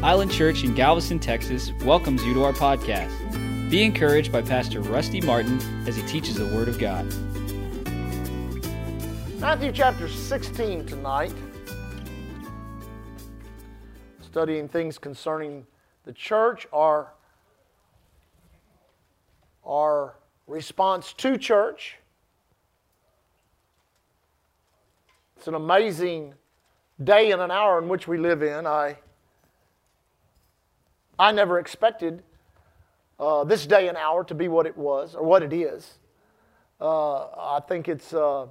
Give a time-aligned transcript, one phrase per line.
[0.00, 3.10] Island Church in Galveston, Texas welcomes you to our podcast.
[3.68, 7.04] Be encouraged by Pastor Rusty Martin as he teaches the Word of God.
[9.40, 11.34] Matthew chapter 16 tonight.
[14.20, 15.66] Studying things concerning
[16.04, 17.12] the church, our,
[19.66, 20.14] our
[20.46, 21.96] response to church.
[25.36, 26.34] It's an amazing
[27.02, 28.64] day and an hour in which we live in.
[28.64, 28.96] I,
[31.18, 32.22] I never expected
[33.18, 35.98] uh, this day and hour to be what it was or what it is.
[36.80, 38.46] Uh, I think it's uh,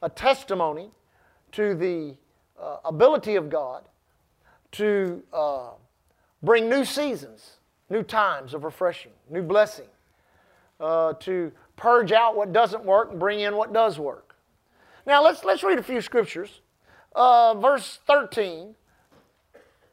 [0.00, 0.90] a testimony
[1.52, 2.14] to the
[2.60, 3.84] uh, ability of God
[4.72, 5.70] to uh,
[6.42, 7.56] bring new seasons,
[7.90, 9.86] new times of refreshing, new blessing,
[10.78, 14.36] uh, to purge out what doesn't work and bring in what does work.
[15.06, 16.60] Now, let's, let's read a few scriptures.
[17.14, 18.76] Verse 13,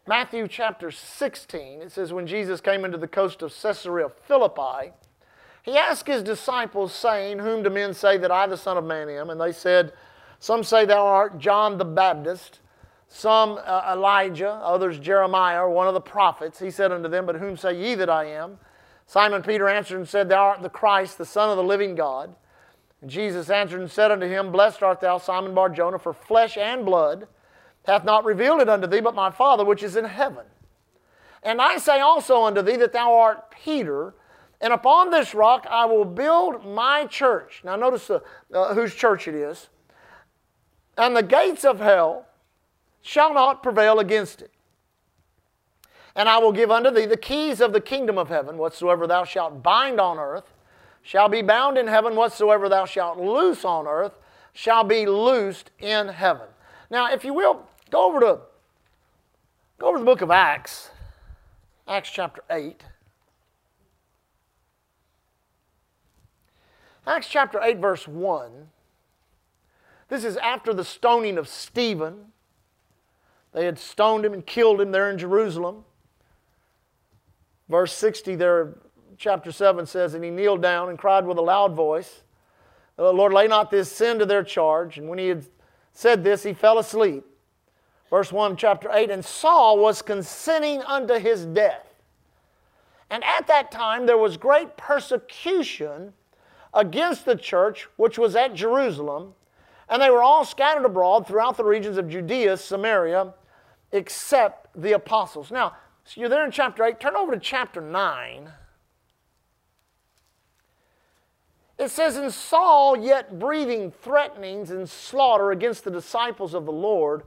[0.08, 4.94] Matthew chapter 16, it says, When Jesus came into the coast of Caesarea Philippi,
[5.62, 9.10] he asked his disciples, saying, Whom do men say that I, the Son of Man,
[9.10, 9.30] am?
[9.30, 9.94] And they said,
[10.40, 12.62] Some say thou art John the Baptist,
[13.10, 16.58] some uh, Elijah, others Jeremiah, or one of the prophets.
[16.58, 18.58] He said unto them, But whom say ye that I am?
[19.06, 22.34] Simon Peter answered and said, Thou art the Christ, the Son of the living God.
[23.02, 26.58] And Jesus answered and said unto him, Blessed art thou, Simon Bar Jonah, for flesh
[26.58, 27.28] and blood
[27.86, 30.46] hath not revealed it unto thee, but my Father which is in heaven.
[31.44, 34.14] And I say also unto thee that thou art Peter,
[34.60, 37.62] and upon this rock I will build my church.
[37.64, 38.22] Now notice the,
[38.54, 39.70] uh, whose church it is.
[40.98, 42.28] And the gates of hell
[43.02, 44.52] shall not prevail against it.
[46.16, 49.24] And I will give unto thee the keys of the kingdom of heaven, whatsoever thou
[49.24, 50.54] shalt bind on earth
[51.02, 54.14] shall be bound in heaven, whatsoever thou shalt loose on earth
[54.54, 56.48] shall be loosed in heaven.
[56.92, 58.40] Now, if you will, go over to
[59.80, 60.92] go over to the book of Acts,
[61.88, 62.84] Acts chapter 8.
[67.08, 68.68] Acts chapter 8, verse 1.
[70.10, 72.26] This is after the stoning of Stephen.
[73.54, 75.86] They had stoned him and killed him there in Jerusalem.
[77.70, 78.76] Verse 60 there
[79.18, 82.24] chapter 7 says, And he kneeled down and cried with a loud voice,
[82.98, 84.98] Lord, lay not this sin to their charge.
[84.98, 85.46] And when he had
[85.94, 87.26] said this, he fell asleep.
[88.10, 91.88] Verse 1, chapter 8, and Saul was consenting unto his death.
[93.10, 96.14] And at that time there was great persecution
[96.74, 99.34] against the church which was at Jerusalem,
[99.90, 103.34] and they were all scattered abroad throughout the regions of Judea, Samaria,
[103.92, 105.52] except the apostles.
[105.52, 105.76] Now,
[106.06, 107.00] so you're there in chapter 8.
[107.00, 108.52] Turn over to chapter 9.
[111.82, 117.24] It says, And Saul, yet breathing threatenings and slaughter against the disciples of the Lord,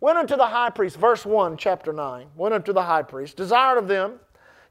[0.00, 3.78] went unto the high priest, verse 1, chapter 9, went unto the high priest, desired
[3.78, 4.18] of them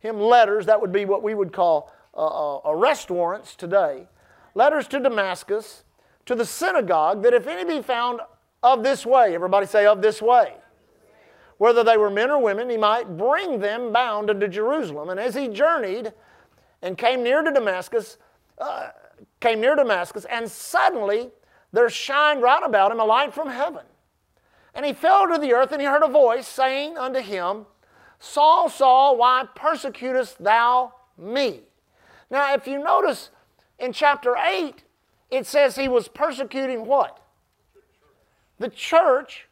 [0.02, 4.08] him letters, that would be what we would call uh, uh, arrest warrants today,
[4.56, 5.84] letters to Damascus,
[6.26, 8.20] to the synagogue, that if any be found
[8.64, 10.56] of this way, everybody say, of this way,
[11.58, 15.10] whether they were men or women, he might bring them bound unto Jerusalem.
[15.10, 16.12] And as he journeyed
[16.82, 18.18] and came near to Damascus,
[18.58, 18.90] uh,
[19.40, 21.30] came near Damascus, and suddenly
[21.72, 23.86] there shined round about him a light from heaven.
[24.74, 27.66] And he fell to the earth, and he heard a voice saying unto him,
[28.20, 31.62] Saul, Saul, why persecutest thou me?
[32.30, 33.32] Now, if you notice
[33.80, 34.84] in chapter 8,
[35.32, 37.20] it says he was persecuting what?
[38.60, 39.48] The church.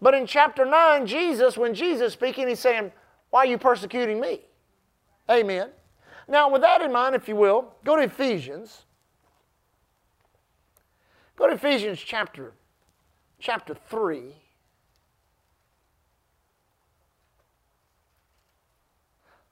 [0.00, 2.92] But in chapter 9, Jesus, when Jesus speaking, he's saying,
[3.30, 4.42] Why are you persecuting me?
[5.30, 5.70] Amen.
[6.28, 8.84] Now, with that in mind, if you will, go to Ephesians.
[11.36, 12.52] Go to Ephesians chapter,
[13.38, 14.34] chapter 3.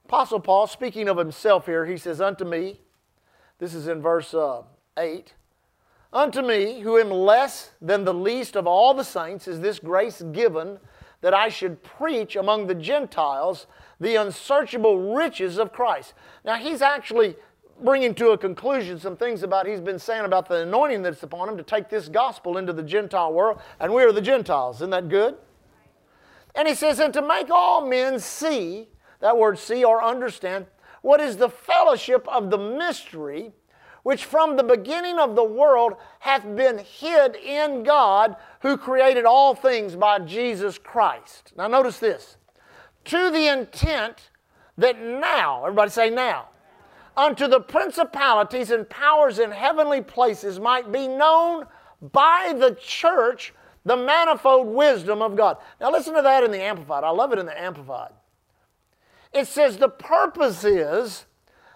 [0.05, 2.81] Apostle Paul, speaking of himself here, he says, Unto me,
[3.59, 4.63] this is in verse uh,
[4.97, 5.35] 8,
[6.13, 10.23] Unto me, who am less than the least of all the saints, is this grace
[10.33, 10.79] given
[11.23, 13.67] that I should preach among the Gentiles
[13.99, 16.13] the unsearchable riches of Christ.
[16.45, 17.37] Now, he's actually
[17.85, 21.49] bringing to a conclusion some things about he's been saying about the anointing that's upon
[21.49, 24.77] him to take this gospel into the Gentile world, and we are the Gentiles.
[24.77, 25.37] Isn't that good?
[26.55, 28.89] And he says, and to make all men see,
[29.21, 30.67] that word see or understand,
[31.01, 33.53] what is the fellowship of the mystery
[34.03, 39.55] which from the beginning of the world hath been hid in God who created all
[39.55, 41.53] things by Jesus Christ.
[41.57, 42.37] Now, notice this
[43.05, 44.31] to the intent
[44.79, 46.49] that now, everybody say now,
[47.17, 51.67] unto the principalities and powers in heavenly places might be known
[52.01, 53.53] by the church
[53.85, 55.57] the manifold wisdom of God.
[55.81, 57.05] Now, listen to that in the Amplified.
[57.05, 58.13] I love it in the Amplified.
[59.33, 61.25] It says the purpose is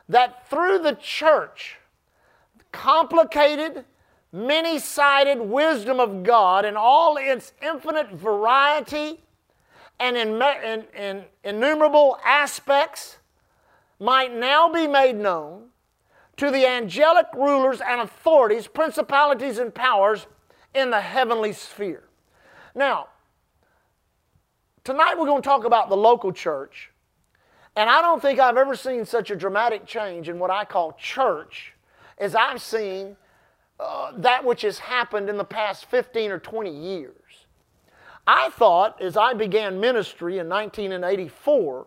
[0.09, 1.79] that through the church,
[2.71, 3.85] complicated,
[4.33, 9.21] many sided wisdom of God in all its infinite variety
[9.99, 13.19] and in, in, in innumerable aspects
[13.99, 15.69] might now be made known
[16.37, 20.27] to the angelic rulers and authorities, principalities, and powers
[20.75, 22.05] in the heavenly sphere.
[22.75, 23.09] Now,
[24.85, 26.91] tonight we're going to talk about the local church.
[27.75, 30.93] And I don't think I've ever seen such a dramatic change in what I call
[30.93, 31.75] church
[32.19, 33.17] as I've seen
[33.79, 37.13] uh, that which has happened in the past 15 or 20 years.
[38.27, 41.87] I thought as I began ministry in 1984,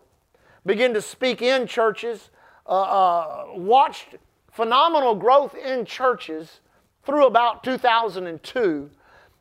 [0.66, 2.30] began to speak in churches,
[2.66, 4.16] uh, uh, watched
[4.52, 6.60] phenomenal growth in churches
[7.04, 8.90] through about 2002.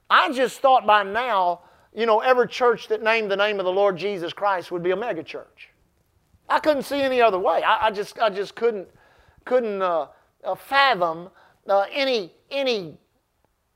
[0.09, 1.61] I just thought by now,
[1.93, 4.91] you know, every church that named the name of the Lord Jesus Christ would be
[4.91, 5.69] a megachurch.
[6.47, 7.61] I couldn't see any other way.
[7.63, 8.87] I, I just, I just couldn't,
[9.45, 10.07] couldn't uh,
[10.43, 11.29] uh, fathom
[11.67, 12.97] uh, any, any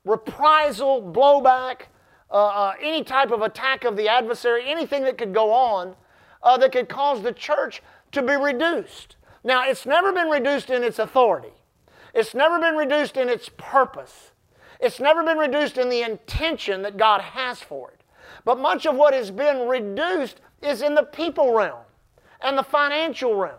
[0.04, 1.82] reprisal, blowback,
[2.30, 5.94] uh, uh, any type of attack of the adversary, anything that could go on
[6.44, 7.82] uh, that could cause the church
[8.12, 9.16] to be reduced.
[9.42, 11.52] Now, it's never been reduced in its authority.
[12.14, 14.30] It's never been reduced in its purpose.
[14.80, 18.02] It's never been reduced in the intention that God has for it.
[18.44, 21.84] But much of what has been reduced is in the people realm
[22.42, 23.58] and the financial realm.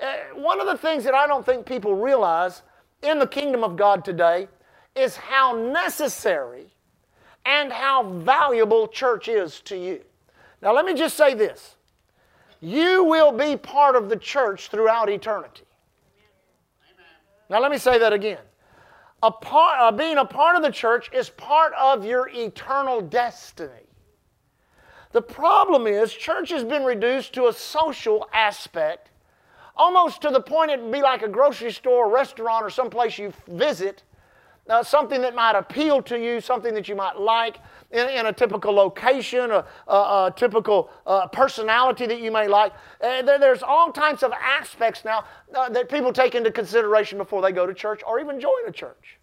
[0.00, 2.62] Uh, one of the things that I don't think people realize
[3.02, 4.48] in the kingdom of God today
[4.96, 6.66] is how necessary
[7.44, 10.02] and how valuable church is to you.
[10.60, 11.76] Now, let me just say this
[12.62, 15.64] you will be part of the church throughout eternity.
[17.50, 18.38] Now, let me say that again.
[19.24, 23.88] A part, uh, being a part of the church is part of your eternal destiny.
[25.10, 29.10] The problem is, church has been reduced to a social aspect,
[29.76, 33.32] almost to the point it'd be like a grocery store, a restaurant, or someplace you
[33.48, 34.04] visit
[34.68, 37.58] uh, something that might appeal to you, something that you might like
[37.90, 42.72] in, in a typical location, a, a, a typical uh, personality that you may like.
[43.00, 45.24] Uh, there, there's all types of aspects now
[45.54, 48.72] uh, that people take into consideration before they go to church or even join a
[48.72, 49.18] church.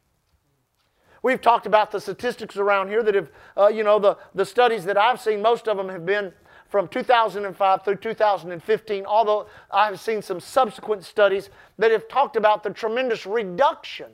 [1.22, 4.86] We've talked about the statistics around here that have, uh, you know, the, the studies
[4.86, 6.32] that I've seen, most of them have been
[6.70, 12.70] from 2005 through 2015, although I've seen some subsequent studies that have talked about the
[12.70, 14.08] tremendous reduction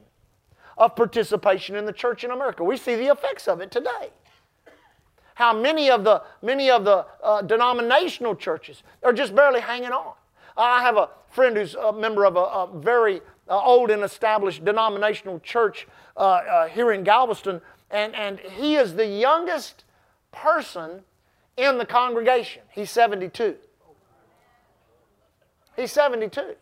[0.78, 2.64] of participation in the church in America.
[2.64, 4.10] We see the effects of it today.
[5.36, 10.14] How many of the, many of the uh, denominational churches are just barely hanging on.
[10.58, 14.64] I have a friend who's a member of a, a very uh, old and established
[14.64, 17.62] denominational church uh, uh here in Galveston,
[17.92, 19.84] and, and he is the youngest
[20.32, 21.02] person
[21.58, 22.62] in the congregation.
[22.72, 23.56] He's 72.
[25.76, 26.56] He's 72.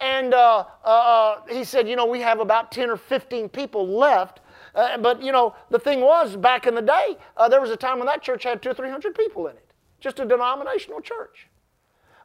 [0.00, 3.88] And uh, uh, uh, he said, you know, we have about 10 or 15 people
[3.88, 4.40] left.
[4.74, 7.76] Uh, but, you know, the thing was, back in the day, uh, there was a
[7.76, 11.48] time when that church had two or 300 people in it, just a denominational church.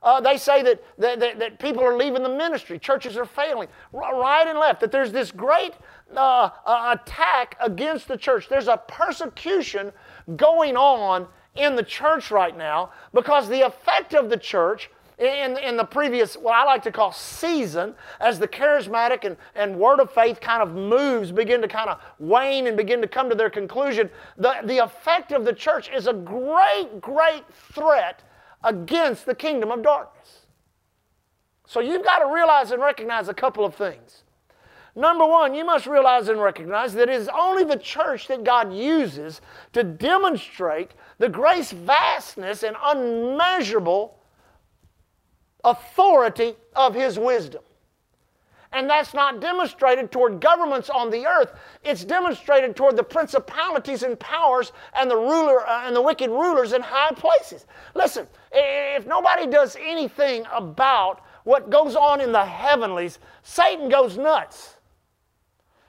[0.03, 3.67] Uh, they say that, that, that, that, people are leaving the ministry, churches are failing,
[3.93, 5.73] right and left, that there's this great
[6.11, 8.49] attack against the church.
[8.49, 9.91] There's a persecution
[10.35, 14.89] going on in the church right now because the effect of the church
[15.21, 19.77] in, in the previous, what I like to call season, as the charismatic and, and
[19.77, 23.29] word of faith kind of moves, begin to kind of wane and begin to come
[23.29, 28.23] to their conclusion, the, the effect of the church is a great, great threat
[28.63, 30.39] against the kingdom of darkness.
[31.67, 34.23] So you've got to realize and recognize a couple of things.
[34.95, 38.73] Number one, you must realize and recognize that it is only the church that God
[38.73, 39.39] uses
[39.71, 44.17] to demonstrate the grace vastness and unmeasurable
[45.63, 47.61] authority of his wisdom.
[48.73, 51.53] And that's not demonstrated toward governments on the earth.
[51.83, 56.71] It's demonstrated toward the principalities and powers and the ruler uh, and the wicked rulers
[56.71, 57.65] in high places.
[57.95, 64.75] Listen, if nobody does anything about what goes on in the heavenlies, Satan goes nuts.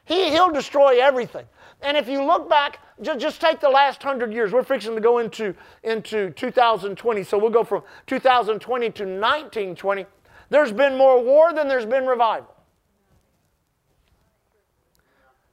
[0.05, 1.47] He, he'll destroy everything.
[1.83, 4.53] And if you look back, just, just take the last hundred years.
[4.53, 10.07] We're fixing to go into, into 2020, so we'll go from 2020 to 1920.
[10.51, 12.55] There's been more war than there's been revival.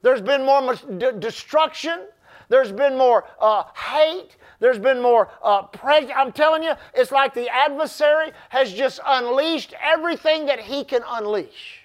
[0.02, 0.74] There's been more
[1.18, 2.06] destruction.
[2.48, 4.36] There's been more uh, hate.
[4.58, 6.14] There's been more uh, prejudice.
[6.16, 11.80] I'm telling you, it's like the adversary has just unleashed everything that he can unleash.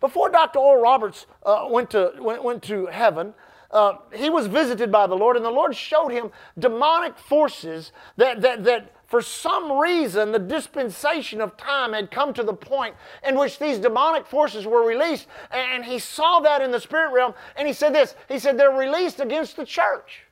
[0.00, 0.60] Before Dr.
[0.60, 3.34] Oral Roberts uh, went, to, went, went to heaven,
[3.70, 8.40] uh, he was visited by the Lord, and the Lord showed him demonic forces that,
[8.40, 12.94] that, that for some reason, the dispensation of time had come to the point
[13.26, 15.26] in which these demonic forces were released.
[15.50, 17.34] And he saw that in the spirit realm.
[17.56, 20.24] And he said this He said, They're released against the church.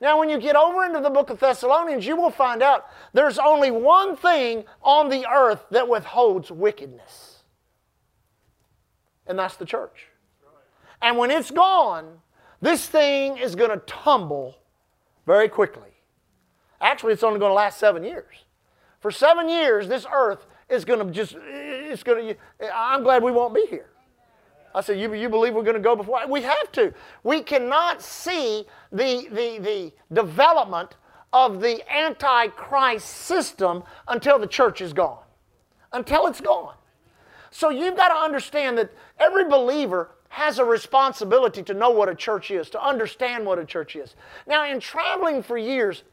[0.00, 3.38] Now, when you get over into the book of Thessalonians, you will find out there's
[3.38, 7.44] only one thing on the earth that withholds wickedness,
[9.28, 10.08] and that's the church.
[11.00, 12.20] And when it's gone,
[12.62, 14.56] this thing is going to tumble
[15.26, 15.90] very quickly.
[16.80, 18.44] Actually, it's only going to last seven years.
[19.00, 22.36] For seven years, this earth is going to just, it's going to,
[22.74, 23.90] I'm glad we won't be here.
[24.74, 26.20] I said, you, you believe we're going to go before?
[26.26, 26.94] We have to.
[27.24, 30.96] We cannot see the, the, the development
[31.32, 35.24] of the Antichrist system until the church is gone,
[35.92, 36.74] until it's gone.
[37.50, 42.14] So you've got to understand that every believer has a responsibility to know what a
[42.14, 44.16] church is, to understand what a church is.
[44.46, 46.04] Now, in traveling for years,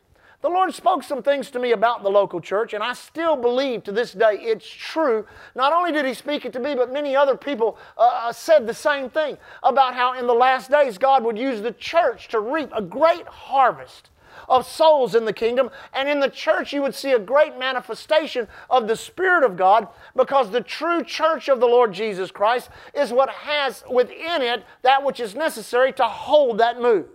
[0.42, 3.82] the Lord spoke some things to me about the local church, and I still believe
[3.86, 5.26] to this day it's true.
[5.56, 8.68] Not only did He speak it to me, but many other people uh, uh, said
[8.68, 12.42] the same thing about how in the last days God would use the church to
[12.42, 14.10] reap a great harvest
[14.50, 15.70] of souls in the kingdom.
[15.94, 19.88] And in the church, you would see a great manifestation of the Spirit of God
[20.16, 25.04] because the true church of the Lord Jesus Christ is what has within it that
[25.04, 27.08] which is necessary to hold that move,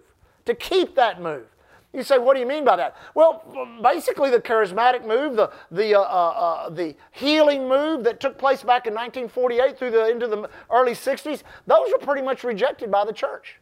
[0.47, 1.47] to keep that move.
[1.95, 2.97] You say, what do you mean by that?
[3.15, 3.45] Well,
[3.81, 8.65] basically, the charismatic move, the, the, uh, uh, uh, the healing move that took place
[8.65, 13.05] back in 1948 through the into the early 60s, those were pretty much rejected by
[13.05, 13.61] the church.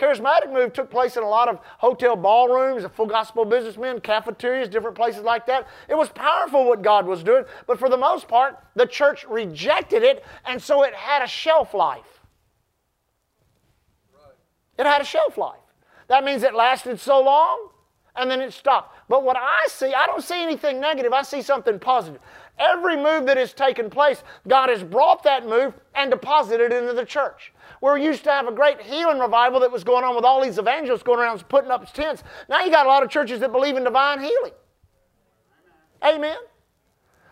[0.00, 4.96] Charismatic move took place in a lot of hotel ballrooms, full gospel businessmen, cafeterias, different
[4.96, 5.68] places like that.
[5.88, 10.02] It was powerful what God was doing, but for the most part, the church rejected
[10.02, 12.20] it, and so it had a shelf life.
[14.78, 15.58] It had a shelf life.
[16.08, 17.68] That means it lasted so long
[18.16, 18.96] and then it stopped.
[19.08, 22.20] But what I see, I don't see anything negative, I see something positive.
[22.58, 26.94] Every move that has taken place, God has brought that move and deposited it into
[26.94, 27.52] the church.
[27.80, 30.58] We used to have a great healing revival that was going on with all these
[30.58, 32.22] evangelists going around putting up tents.
[32.48, 34.52] Now you got a lot of churches that believe in divine healing.
[36.04, 36.36] Amen.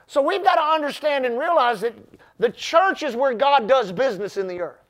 [0.06, 1.94] So we've got to understand and realize that
[2.38, 4.82] the church is where God does business in the earth.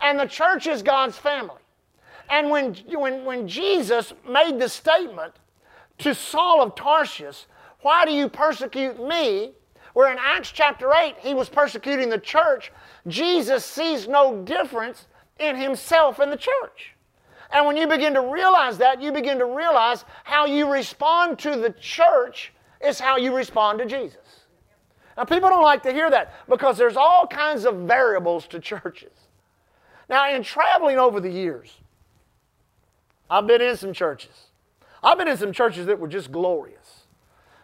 [0.00, 1.60] And the church is God's family.
[2.30, 5.34] And when, when, when Jesus made the statement
[5.98, 7.46] to Saul of Tarsus,
[7.82, 9.52] Why do you persecute me?
[9.94, 12.72] Where in Acts chapter 8, he was persecuting the church,
[13.06, 15.06] Jesus sees no difference
[15.38, 16.94] in himself and the church.
[17.52, 21.56] And when you begin to realize that, you begin to realize how you respond to
[21.56, 22.52] the church
[22.84, 24.44] is how you respond to Jesus.
[25.16, 29.12] Now, people don't like to hear that because there's all kinds of variables to churches.
[30.08, 31.76] Now, in traveling over the years,
[33.28, 34.48] I've been in some churches.
[35.02, 37.04] I've been in some churches that were just glorious.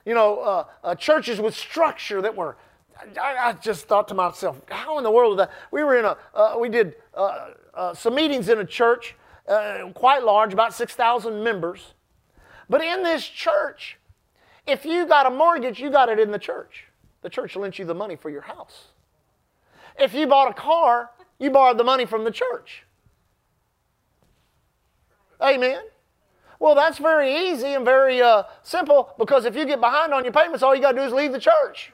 [0.04, 2.56] You know, uh, uh, churches with structure that were.
[3.20, 5.50] I, I, just thought to myself, how in the world that?
[5.70, 6.16] We were in a.
[6.34, 9.14] Uh, we did uh, uh, some meetings in a church,
[9.46, 11.94] uh, quite large, about six thousand members.
[12.68, 13.98] But in this church,
[14.66, 16.84] if you got a mortgage, you got it in the church.
[17.22, 18.88] The church lent you the money for your house.
[19.98, 22.84] If you bought a car, you borrowed the money from the church.
[25.40, 25.80] Amen.
[26.58, 30.32] Well, that's very easy and very uh, simple because if you get behind on your
[30.32, 31.92] payments, all you got to do is leave the church.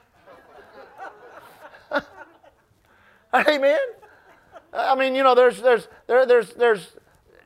[3.47, 3.79] Amen.
[4.71, 6.95] I mean, you know, there's there's there, there's there's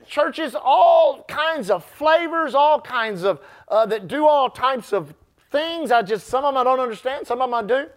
[0.06, 3.40] churches all kinds of flavors, all kinds of
[3.70, 5.14] uh, that do all types of
[5.50, 5.92] things.
[5.92, 7.90] I just some of them I don't understand, some of them I do.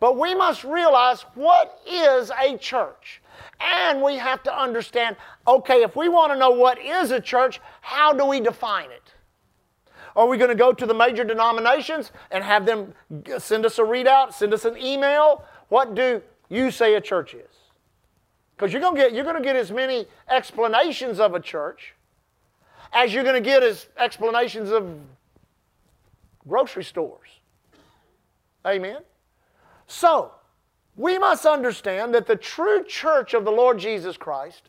[0.00, 3.22] But we must realize what is a church.
[3.60, 7.60] And we have to understand okay, if we want to know what is a church,
[7.80, 9.12] how do we define it?
[10.16, 12.94] Are we going to go to the major denominations and have them
[13.38, 15.44] send us a readout, send us an email?
[15.68, 17.46] What do you say a church is?
[18.56, 21.94] Because you're going to get you're going to get as many explanations of a church
[22.92, 24.88] as you're going to get as explanations of
[26.48, 27.28] grocery stores.
[28.66, 28.98] Amen.
[29.86, 30.32] So,
[30.96, 34.62] we must understand that the true church of the Lord Jesus Christ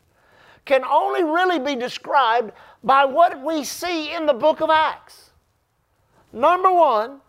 [0.64, 2.52] can only really be described
[2.84, 5.30] by what we see in the book of Acts.
[6.32, 7.20] Number one,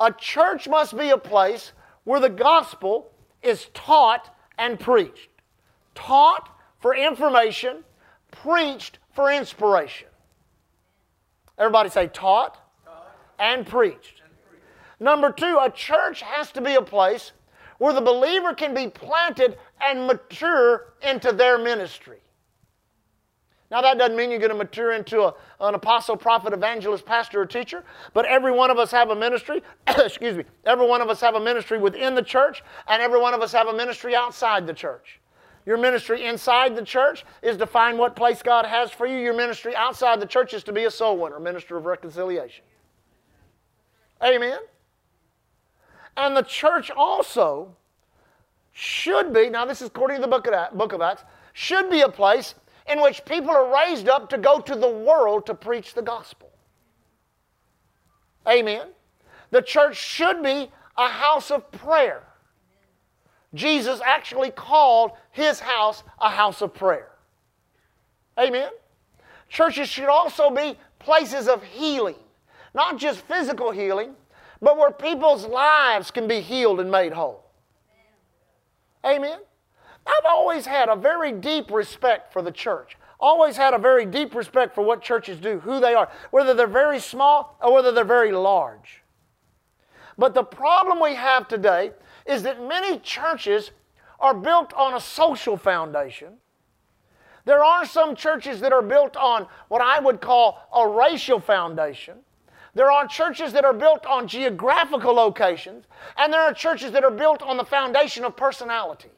[0.00, 1.72] a church must be a place
[2.04, 3.12] where the gospel
[3.42, 5.28] is taught and preached.
[5.94, 6.48] Taught
[6.80, 7.84] for information,
[8.30, 10.08] preached for inspiration.
[11.58, 13.16] Everybody say taught, taught.
[13.38, 14.22] And, preached.
[14.24, 14.64] and preached.
[15.00, 17.32] Number two, a church has to be a place
[17.78, 22.18] where the believer can be planted and mature into their ministry.
[23.70, 27.42] Now, that doesn't mean you're going to mature into a, an apostle, prophet, evangelist, pastor,
[27.42, 27.84] or teacher,
[28.14, 29.62] but every one of us have a ministry.
[29.86, 30.44] excuse me.
[30.64, 33.52] Every one of us have a ministry within the church, and every one of us
[33.52, 35.20] have a ministry outside the church.
[35.66, 39.18] Your ministry inside the church is to find what place God has for you.
[39.18, 42.64] Your ministry outside the church is to be a soul winner, minister of reconciliation.
[44.24, 44.60] Amen.
[46.16, 47.76] And the church also
[48.72, 52.00] should be, now this is according to the book of, book of Acts, should be
[52.00, 52.54] a place
[52.90, 56.50] in which people are raised up to go to the world to preach the gospel.
[58.48, 58.88] Amen.
[59.50, 62.22] The church should be a house of prayer.
[63.54, 67.08] Jesus actually called his house a house of prayer.
[68.38, 68.70] Amen.
[69.48, 72.16] Churches should also be places of healing,
[72.74, 74.14] not just physical healing,
[74.60, 77.44] but where people's lives can be healed and made whole.
[79.06, 79.38] Amen.
[80.08, 82.96] I've always had a very deep respect for the church.
[83.20, 86.66] Always had a very deep respect for what churches do, who they are, whether they're
[86.66, 89.02] very small or whether they're very large.
[90.16, 91.92] But the problem we have today
[92.26, 93.70] is that many churches
[94.18, 96.34] are built on a social foundation.
[97.44, 102.18] There are some churches that are built on what I would call a racial foundation.
[102.74, 105.86] There are churches that are built on geographical locations,
[106.16, 109.08] and there are churches that are built on the foundation of personality.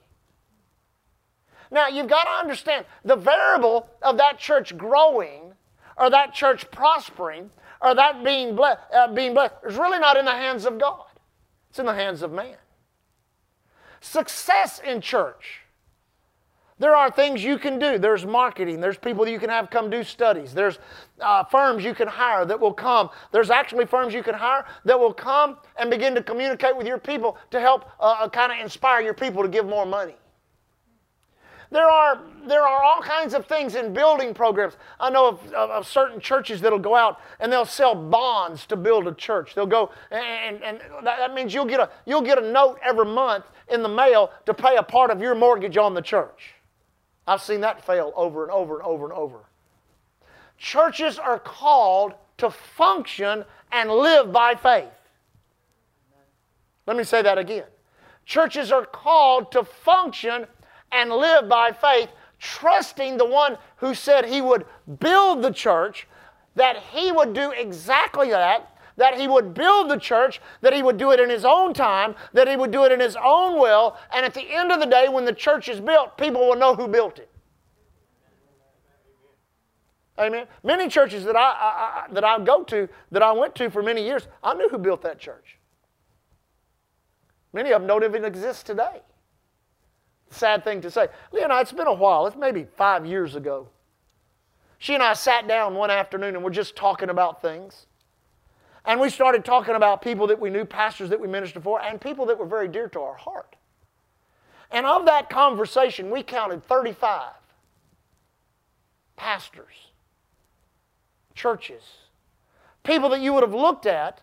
[1.70, 5.52] Now, you've got to understand the variable of that church growing
[5.96, 7.50] or that church prospering
[7.80, 11.06] or that being, ble- uh, being blessed is really not in the hands of God,
[11.68, 12.56] it's in the hands of man.
[14.00, 15.60] Success in church.
[16.80, 17.98] There are things you can do.
[17.98, 18.80] There's marketing.
[18.80, 20.54] There's people you can have come do studies.
[20.54, 20.78] There's
[21.20, 23.10] uh, firms you can hire that will come.
[23.32, 26.96] There's actually firms you can hire that will come and begin to communicate with your
[26.96, 30.14] people to help uh, kind of inspire your people to give more money.
[31.70, 34.76] There are, there are all kinds of things in building programs.
[34.98, 38.76] I know of, of, of, certain churches that'll go out and they'll sell bonds to
[38.76, 39.54] build a church.
[39.54, 43.44] They'll go, and, and that, means you'll get, a, you'll get a note every month
[43.68, 46.54] in the mail to pay a part of your mortgage on the church.
[47.26, 49.38] I've seen that fail over and over and over and over.
[50.58, 54.88] Churches are called to function and live by faith.
[56.86, 57.66] Let me say that again.
[58.24, 60.46] Churches are called to function
[60.92, 64.64] and live by faith, trusting the one who said he would
[64.98, 66.08] build the church,
[66.54, 70.98] that he would do exactly that, that he would build the church, that he would
[70.98, 73.96] do it in his own time, that he would do it in his own will,
[74.12, 76.74] and at the end of the day, when the church is built, people will know
[76.74, 77.28] who built it.
[80.18, 80.46] Amen.
[80.62, 83.82] Many churches that I, I, I, that I go to, that I went to for
[83.82, 85.56] many years, I knew who built that church.
[87.54, 89.00] Many of them don't even exist today
[90.30, 91.08] sad thing to say.
[91.32, 92.26] Leah it's been a while.
[92.26, 93.68] It's maybe five years ago.
[94.78, 97.86] She and I sat down one afternoon and we're just talking about things.
[98.86, 102.00] And we started talking about people that we knew, pastors that we ministered for, and
[102.00, 103.56] people that were very dear to our heart.
[104.70, 107.32] And of that conversation, we counted 35
[109.16, 109.74] pastors,
[111.34, 111.82] churches,
[112.82, 114.22] people that you would have looked at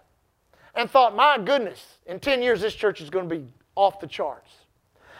[0.74, 4.08] and thought, my goodness, in 10 years this church is going to be off the
[4.08, 4.52] charts.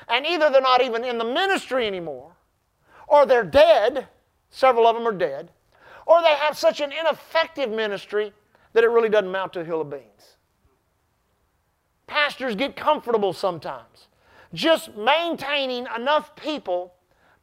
[0.08, 2.32] And either they're not even in the ministry anymore,
[3.08, 4.08] or they're dead,
[4.50, 5.52] several of them are dead,
[6.06, 8.32] or they have such an ineffective ministry
[8.74, 10.38] that it really doesn't amount to a hill of beans.
[12.08, 14.08] Pastors get comfortable sometimes,
[14.54, 16.93] just maintaining enough people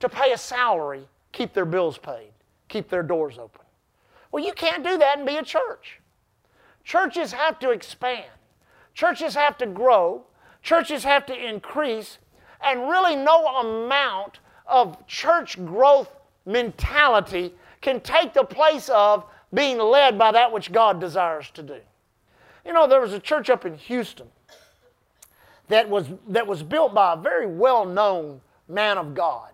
[0.00, 2.33] to pay a salary, keep their bills paid,
[2.68, 3.61] keep their doors open.
[4.33, 6.00] Well, you can't do that and be a church.
[6.83, 8.24] Churches have to expand,
[8.94, 10.24] churches have to grow,
[10.62, 12.18] churches have to increase,
[12.64, 16.11] and really, no amount of church growth
[16.46, 21.79] mentality can take the place of being led by that which God desires to do.
[22.64, 24.27] You know, there was a church up in Houston
[25.68, 29.50] that was, that was built by a very well known man of God.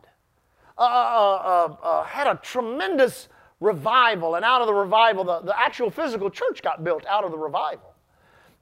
[0.78, 3.28] Uh, uh, uh, uh, had a tremendous
[3.60, 7.30] revival, and out of the revival, the, the actual physical church got built out of
[7.30, 7.92] the revival.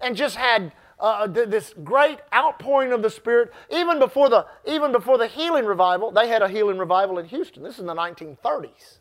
[0.01, 3.53] And just had uh, this great outpouring of the Spirit.
[3.71, 7.63] Even before the, even before the healing revival, they had a healing revival in Houston.
[7.63, 8.99] This is in the 1930s.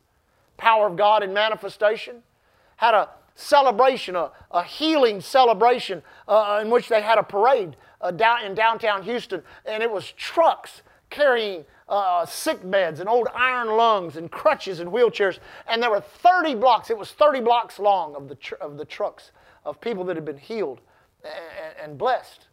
[0.57, 2.23] Power of God in manifestation.
[2.77, 8.11] Had a celebration, a, a healing celebration uh, in which they had a parade uh,
[8.11, 13.69] down in downtown Houston, and it was trucks carrying uh, sick beds and old iron
[13.69, 15.39] lungs and crutches and wheelchairs.
[15.67, 18.85] And there were 30 blocks, it was 30 blocks long of the, tr- of the
[18.85, 19.31] trucks
[19.63, 20.81] of people that had been healed
[21.81, 22.47] and blessed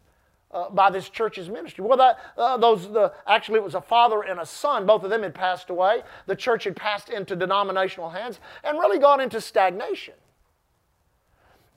[0.51, 1.83] uh, by this church's ministry.
[1.83, 4.85] Well, that, uh, those, the, actually, it was a father and a son.
[4.85, 6.01] Both of them had passed away.
[6.27, 10.13] The church had passed into denominational hands and really gone into stagnation.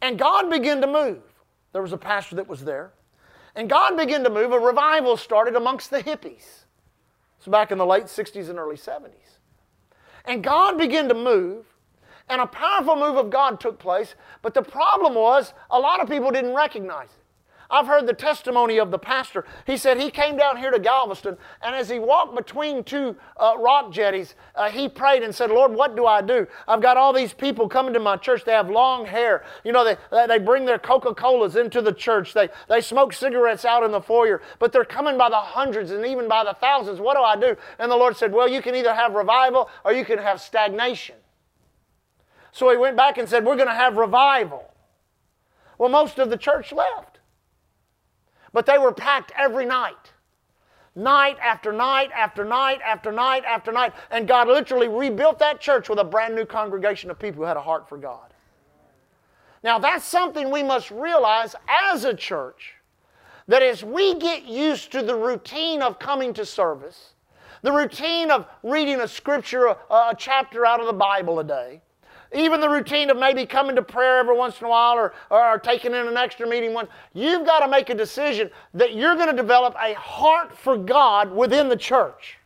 [0.01, 1.23] And God began to move.
[1.73, 2.93] There was a pastor that was there.
[3.57, 4.53] And God began to move.
[4.53, 6.65] A revival started amongst the hippies.
[7.39, 9.39] It's back in the late 60s and early 70s.
[10.25, 11.65] And God began to move,
[12.29, 14.15] and a powerful move of God took place.
[14.43, 17.19] But the problem was, a lot of people didn't recognize it.
[17.71, 19.45] I've heard the testimony of the pastor.
[19.67, 23.55] He said he came down here to Galveston, and as he walked between two uh,
[23.59, 26.47] rock jetties, uh, he prayed and said, Lord, what do I do?
[26.67, 28.45] I've got all these people coming to my church.
[28.45, 29.45] They have long hair.
[29.65, 33.67] You know, they, they bring their Coca Colas into the church, they, they smoke cigarettes
[33.67, 37.01] out in the foyer, but they're coming by the hundreds and even by the thousands.
[37.01, 37.55] What do I do?
[37.79, 41.17] And the Lord said, Well, you can either have revival or you can have stagnation.
[42.53, 44.65] So he went back and said, We're going to have revival.
[45.79, 47.21] Well, most of the church left.
[48.53, 50.13] But they were packed every night.
[50.95, 53.93] Night after night after night after night after night.
[54.11, 57.57] And God literally rebuilt that church with a brand new congregation of people who had
[57.57, 58.33] a heart for God.
[59.63, 62.75] Now, that's something we must realize as a church
[63.49, 67.15] that as we get used to the routine of coming to service,
[67.63, 71.81] the routine of reading a scripture, a, chapter out of the Bible a day,
[72.35, 75.59] even the routine of maybe coming to prayer every once in a while or, or
[75.59, 79.31] taking in an extra meeting once, you've got to make a decision that you're going
[79.31, 82.39] to develop a heart for God within the church.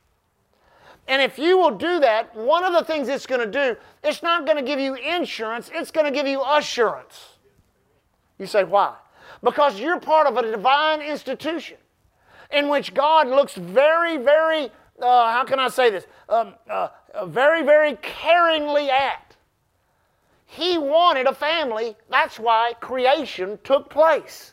[1.09, 4.23] And if you will do that, one of the things it's going to do, it's
[4.23, 7.39] not going to give you insurance, it's going to give you assurance.
[8.39, 8.95] You say, why?
[9.43, 11.77] Because you're part of a divine institution
[12.53, 16.07] in which God looks very, very, uh, how can I say this?
[16.29, 16.89] Um, uh,
[17.27, 19.32] very, very caringly at
[20.53, 21.97] he wanted a family.
[22.11, 24.53] That's why creation took place.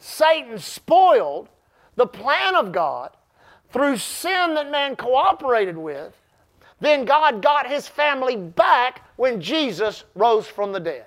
[0.00, 1.48] Satan spoiled
[1.94, 3.16] the plan of God
[3.70, 6.12] through sin that man cooperated with.
[6.80, 11.06] Then God got his family back when Jesus rose from the dead.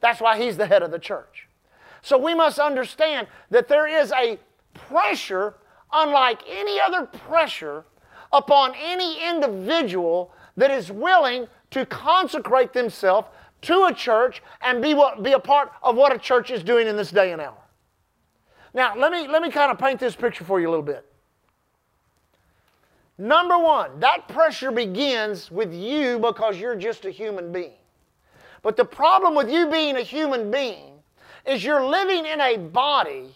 [0.00, 1.48] That's why he's the head of the church.
[2.00, 4.38] So we must understand that there is a
[4.72, 5.56] pressure,
[5.92, 7.84] unlike any other pressure,
[8.32, 13.28] upon any individual that is willing to consecrate themselves
[13.62, 16.86] to a church and be, what, be a part of what a church is doing
[16.86, 17.56] in this day and hour.
[18.74, 21.04] Now, let me, let me kind of paint this picture for you a little bit.
[23.18, 27.74] Number one, that pressure begins with you because you're just a human being.
[28.62, 30.94] But the problem with you being a human being
[31.46, 33.34] is you're living in a body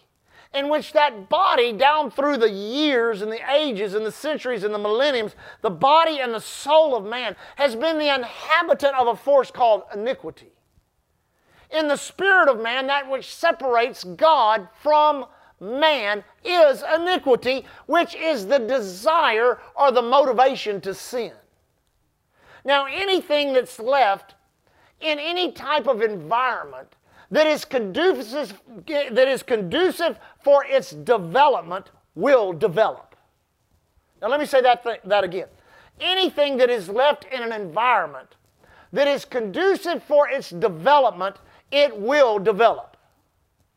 [0.57, 4.73] in which that body, down through the years and the ages and the centuries and
[4.73, 9.14] the millenniums, the body and the soul of man has been the inhabitant of a
[9.14, 10.51] force called iniquity.
[11.71, 15.27] In the spirit of man, that which separates God from
[15.61, 21.33] man is iniquity, which is the desire or the motivation to sin.
[22.64, 24.35] Now, anything that's left
[25.01, 26.97] in any type of environment
[27.31, 33.17] that is conducive, that is conducive for its development will develop.
[34.23, 35.49] Now, let me say that, th- that again.
[36.01, 38.37] Anything that is left in an environment
[38.93, 41.37] that is conducive for its development,
[41.71, 42.97] it will develop.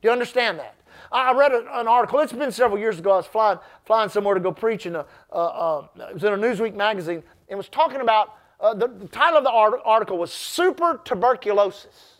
[0.01, 0.75] Do you understand that?
[1.11, 2.19] I read an article.
[2.19, 3.13] It's been several years ago.
[3.13, 6.37] I was flying, flying somewhere to go preach, and uh, uh, it was in a
[6.37, 7.23] Newsweek magazine.
[7.47, 12.18] It was talking about uh, the, the, title of the article was "Super Tuberculosis."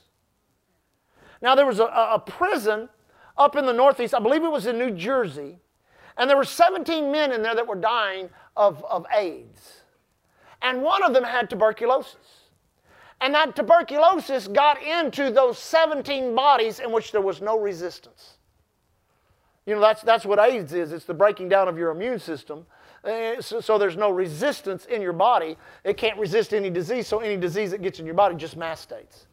[1.42, 2.90] Now, there was a, a prison
[3.38, 5.58] up in the Northeast, I believe it was in New Jersey,
[6.18, 9.82] and there were 17 men in there that were dying of, of AIDS.
[10.62, 12.50] And one of them had tuberculosis.
[13.22, 18.38] And that tuberculosis got into those 17 bodies in which there was no resistance.
[19.66, 22.66] You know, that's, that's what AIDS is it's the breaking down of your immune system.
[23.04, 25.58] Uh, so, so, there's no resistance in your body.
[25.86, 29.26] It can't resist any disease, so any disease that gets in your body just mastates.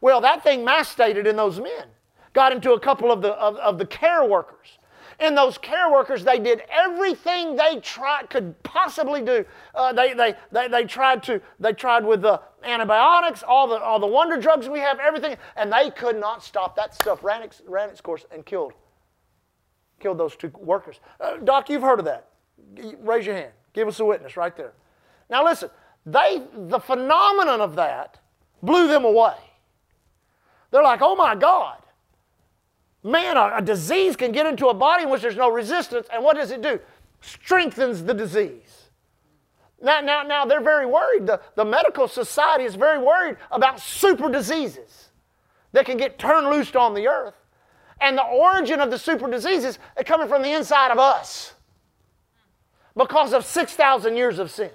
[0.00, 1.86] Well, that thing mastated in those men.
[2.32, 4.78] Got into a couple of the, of, of the care workers.
[5.20, 9.44] And those care workers, they did everything they tried, could possibly do.
[9.74, 13.98] Uh, they, they, they, they, tried to, they tried with the antibiotics, all the, all
[13.98, 16.76] the wonder drugs we have, everything, and they could not stop.
[16.76, 18.74] That stuff ran its, ran its course and killed,
[19.98, 21.00] killed those two workers.
[21.20, 22.28] Uh, Doc, you've heard of that.
[23.00, 23.52] Raise your hand.
[23.72, 24.74] Give us a witness right there.
[25.28, 25.70] Now listen,
[26.06, 28.20] they, the phenomenon of that
[28.62, 29.34] blew them away.
[30.70, 31.78] They're like, oh my God.
[33.02, 36.22] Man, a, a, disease can get into a body in which there's no resistance, and
[36.22, 36.80] what does it do?
[37.20, 38.90] Strengthens the disease.
[39.80, 41.26] Now, now, now they're very worried.
[41.26, 45.08] The, the medical society is very worried about super diseases
[45.72, 47.34] that can get turned loose on the earth.
[48.00, 51.54] And the origin of the super diseases are coming from the inside of us
[52.96, 54.70] because of 6,000 years of sin.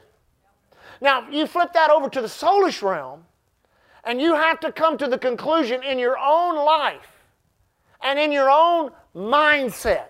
[1.01, 3.25] Now, you flip that over to the soulish realm,
[4.03, 7.25] and you have to come to the conclusion in your own life
[8.01, 10.07] and in your own mindset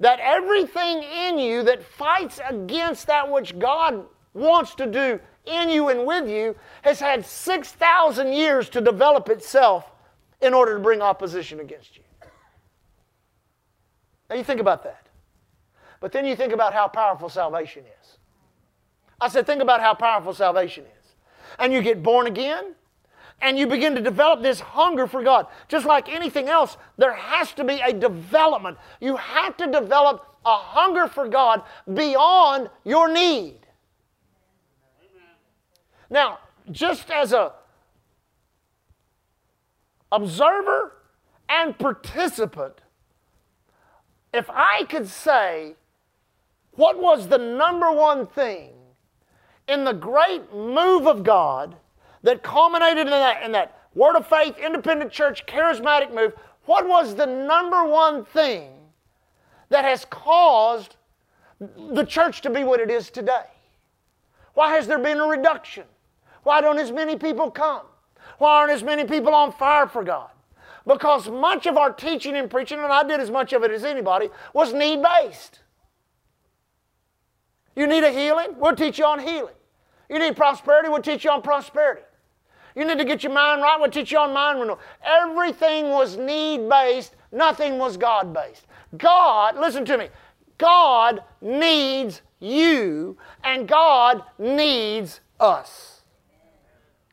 [0.00, 5.88] that everything in you that fights against that which God wants to do in you
[5.88, 9.92] and with you has had 6,000 years to develop itself
[10.40, 12.02] in order to bring opposition against you.
[14.28, 15.06] Now you think about that.
[16.00, 18.18] But then you think about how powerful salvation is.
[19.20, 21.14] I said, think about how powerful salvation is.
[21.60, 22.74] And you get born again,
[23.42, 25.48] and you begin to develop this hunger for God.
[25.68, 28.78] Just like anything else, there has to be a development.
[29.00, 33.58] You have to develop a hunger for God beyond your need.
[36.08, 36.38] Now,
[36.70, 37.52] just as a
[40.12, 40.92] observer
[41.48, 42.80] and participant,
[44.32, 45.74] if I could say
[46.72, 48.72] what was the number one thing
[49.66, 51.76] in the great move of God
[52.22, 56.32] that culminated in that, in that Word of Faith, Independent Church, charismatic move,
[56.64, 58.70] what was the number one thing
[59.68, 60.96] that has caused
[61.58, 63.46] the church to be what it is today?
[64.54, 65.84] Why has there been a reduction?
[66.42, 67.82] Why don't as many people come?
[68.38, 70.30] Why aren't as many people on fire for God?
[70.86, 73.84] Because much of our teaching and preaching, and I did as much of it as
[73.84, 75.60] anybody, was need based.
[77.76, 78.56] You need a healing?
[78.58, 79.54] We'll teach you on healing.
[80.08, 80.88] You need prosperity?
[80.88, 82.02] We'll teach you on prosperity.
[82.74, 83.78] You need to get your mind right?
[83.78, 84.80] We'll teach you on mind renewal.
[85.04, 88.66] Everything was need based, nothing was God based.
[88.96, 90.08] God, listen to me,
[90.58, 96.02] God needs you, and God needs us.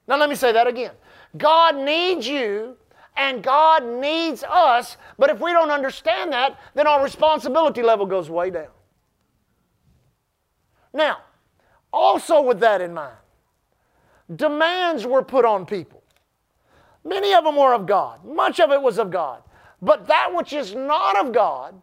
[0.07, 0.91] Now, let me say that again.
[1.37, 2.75] God needs you,
[3.15, 8.29] and God needs us, but if we don't understand that, then our responsibility level goes
[8.29, 8.69] way down.
[10.93, 11.17] Now,
[11.91, 13.17] also with that in mind,
[14.35, 16.03] demands were put on people.
[17.03, 19.41] Many of them were of God, much of it was of God.
[19.81, 21.79] But that which is not of God,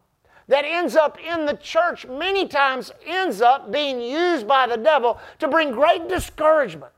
[0.47, 5.19] that ends up in the church, many times ends up being used by the devil
[5.39, 6.93] to bring great discouragement,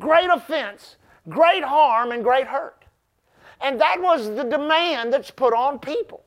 [0.00, 0.96] great offense,
[1.28, 2.84] great harm, and great hurt.
[3.60, 6.24] And that was the demand that's put on people.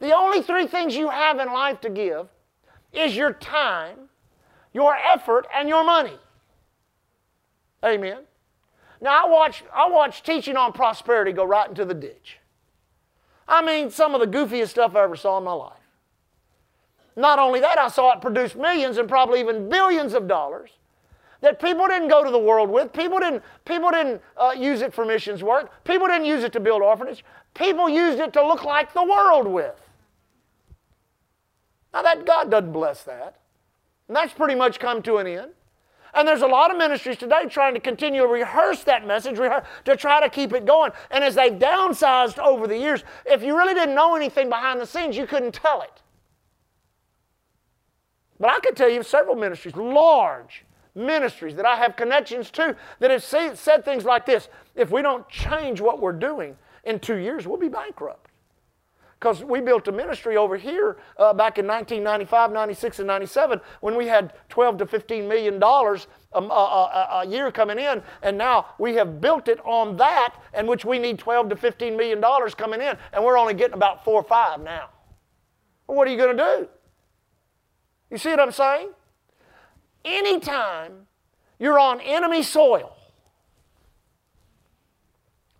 [0.00, 2.28] The only three things you have in life to give
[2.92, 4.08] is your time,
[4.72, 6.18] your effort, and your money.
[7.84, 8.18] Amen.
[9.00, 12.38] Now I watch I watch teaching on prosperity go right into the ditch.
[13.46, 15.72] I mean, some of the goofiest stuff I ever saw in my life.
[17.16, 20.70] Not only that, I saw it produce millions and probably even billions of dollars
[21.40, 22.92] that people didn't go to the world with.
[22.92, 25.84] People didn't, people didn't uh, use it for missions work.
[25.84, 27.24] People didn't use it to build orphanage.
[27.54, 29.74] People used it to look like the world with.
[31.92, 33.36] Now that God doesn't bless that.
[34.08, 35.52] And that's pretty much come to an end.
[36.18, 39.96] And there's a lot of ministries today trying to continue to rehearse that message to
[39.96, 40.90] try to keep it going.
[41.12, 44.86] And as they've downsized over the years, if you really didn't know anything behind the
[44.86, 46.02] scenes, you couldn't tell it.
[48.40, 50.64] But I could tell you several ministries, large
[50.96, 55.28] ministries that I have connections to, that have said things like this if we don't
[55.28, 58.27] change what we're doing in two years, we'll be bankrupt.
[59.18, 63.96] Because we built a ministry over here uh, back in 1995, 96, and 97 when
[63.96, 68.38] we had 12 to 15 million dollars a, a, a, a, year coming in, and
[68.38, 72.20] now we have built it on that, in which we need 12 to 15 million
[72.20, 74.90] dollars coming in, and we're only getting about four or five now.
[75.88, 76.68] Well, what are you going to do?
[78.10, 78.90] You see what I'm saying?
[80.04, 81.06] Anytime
[81.58, 82.94] you're on enemy soil,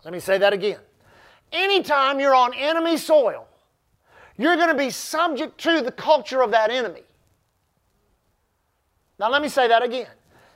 [0.05, 0.79] let me say that again.
[1.51, 3.48] Anytime you're on enemy soil,
[4.39, 7.03] you're going to be subject to the culture of that enemy.
[9.19, 10.07] Now, let me say that again.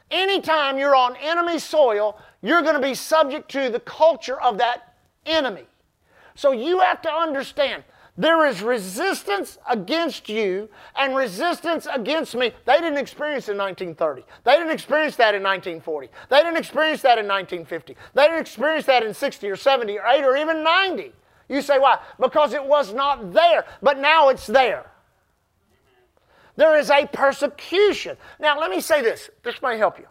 [0.10, 4.96] Anytime you're on enemy soil, you're going to be subject to the culture of that
[5.26, 5.66] enemy.
[6.34, 7.84] So you have to understand
[8.18, 12.54] there is resistance against you and resistance against me.
[12.64, 14.24] They didn't experience in 1930.
[14.46, 16.10] They didn't experience that in 1940.
[16.30, 17.98] They didn't experience that in 1950.
[18.14, 21.12] They didn't experience that in 60 or 70 or 80 or even 90.
[21.54, 22.00] You say, why?
[22.20, 24.90] Because it was not there, but now it's there.
[26.56, 28.18] There is a persecution.
[28.40, 30.08] Now, let me say this this may help you.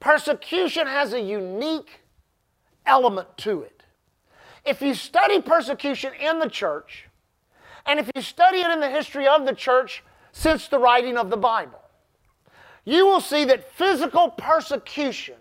[0.00, 2.02] Persecution has a unique
[2.84, 3.84] element to it.
[4.66, 7.06] If you study persecution in the church,
[7.86, 11.30] and if you study it in the history of the church since the writing of
[11.30, 11.80] the Bible,
[12.84, 15.36] you will see that physical persecution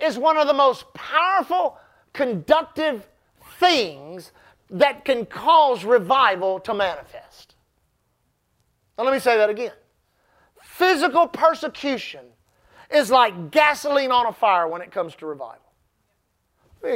[0.00, 1.76] is one of the most powerful
[2.12, 3.08] conductive
[3.60, 4.32] things
[4.70, 7.54] that can cause revival to manifest.
[8.96, 9.72] Now, let me say that again.
[10.62, 12.24] Physical persecution
[12.90, 15.58] is like gasoline on a fire when it comes to revival.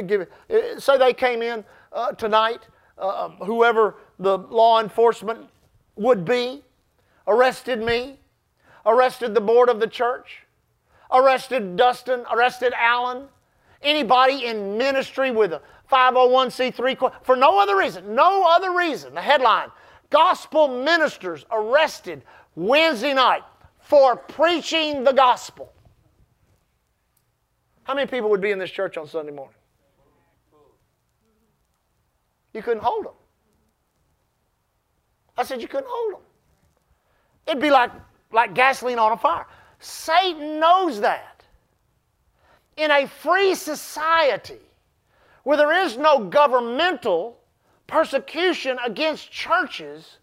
[0.07, 5.47] Give uh, say they came in uh, tonight, uh, um, whoever the law enforcement
[5.95, 6.63] would be,
[7.27, 8.19] arrested me,
[8.85, 10.47] arrested the board of the church,
[11.11, 13.27] arrested Dustin, arrested Alan,
[13.85, 19.13] anybody in ministry with a 501c3 for no other reason, no other reason.
[19.13, 19.69] The headline
[20.09, 22.23] Gospel ministers arrested
[22.55, 23.43] Wednesday night
[23.79, 25.71] for preaching the gospel.
[27.83, 29.55] How many people would be in this church on Sunday morning?
[32.53, 33.13] You couldn't hold them.
[35.37, 36.21] I said you couldn't hold them.
[37.45, 37.91] It'd be like,
[38.31, 39.45] like gasoline on a fire.
[39.79, 41.34] Satan knows that.
[42.77, 44.59] In a free society
[45.43, 47.39] where there is no governmental
[47.87, 50.17] persecution against churches,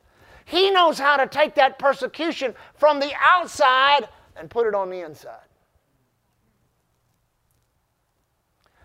[0.44, 5.00] he knows how to take that persecution from the outside and put it on the
[5.00, 5.38] inside.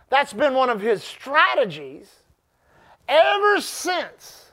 [0.10, 2.10] That's been one of his strategies
[3.08, 4.51] ever since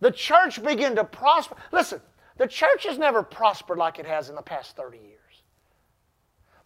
[0.00, 1.56] the church began to prosper.
[1.72, 2.00] Listen,
[2.36, 5.23] the church has never prospered like it has in the past 30 years.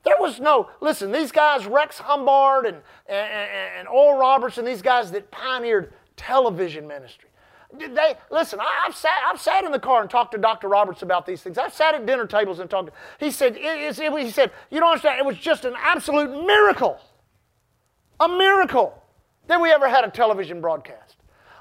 [0.09, 4.81] There was no, listen, these guys, Rex Humbard and, and, and Oral Roberts, and these
[4.81, 7.29] guys that pioneered television ministry.
[7.77, 10.68] Did They, listen, I, have sat, I've sat in the car and talked to Dr.
[10.68, 11.59] Roberts about these things.
[11.59, 14.81] I've sat at dinner tables and talked to He said, it, it, he said, you
[14.81, 16.99] don't understand, it was just an absolute miracle.
[18.21, 19.03] A miracle
[19.47, 21.16] that we ever had a television broadcast.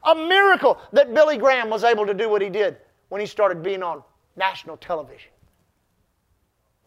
[0.06, 2.78] A miracle that Billy Graham was able to do what he did
[3.10, 4.04] when he started being on
[4.38, 5.32] national television.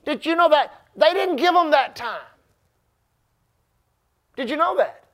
[0.07, 0.80] Did you know that?
[0.97, 2.21] They didn't give him that time.
[4.37, 5.05] Did you know that?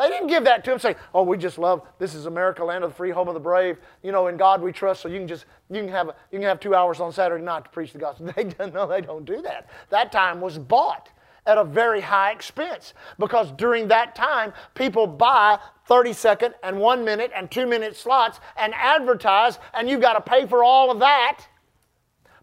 [0.00, 2.84] They didn't give that to him saying, oh, we just love, this is America, land
[2.84, 3.76] of the free, home of the brave.
[4.02, 6.48] You know, in God we trust, so you can just, you can have, you can
[6.48, 8.32] have two hours on Saturday night to preach the gospel.
[8.36, 9.68] They don't, no, they don't do that.
[9.90, 11.10] That time was bought
[11.44, 17.04] at a very high expense because during that time, people buy 30 second and one
[17.04, 20.98] minute and two minute slots and advertise, and you've got to pay for all of
[21.00, 21.44] that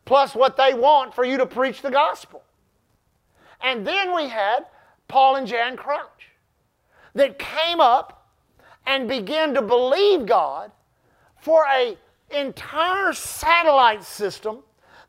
[0.08, 2.42] plus what they want for you to preach the gospel.
[3.62, 4.66] And then we had
[5.10, 6.32] Paul and Jan Crouch
[7.14, 8.30] that came up
[8.86, 10.72] and began to believe God
[11.42, 11.98] for a
[12.32, 14.60] entire satellite system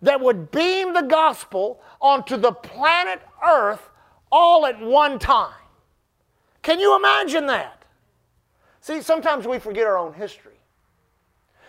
[0.03, 3.91] that would beam the gospel onto the planet Earth
[4.33, 5.55] all at one time.
[6.63, 7.85] Can you imagine that?
[8.81, 10.53] See, sometimes we forget our own history.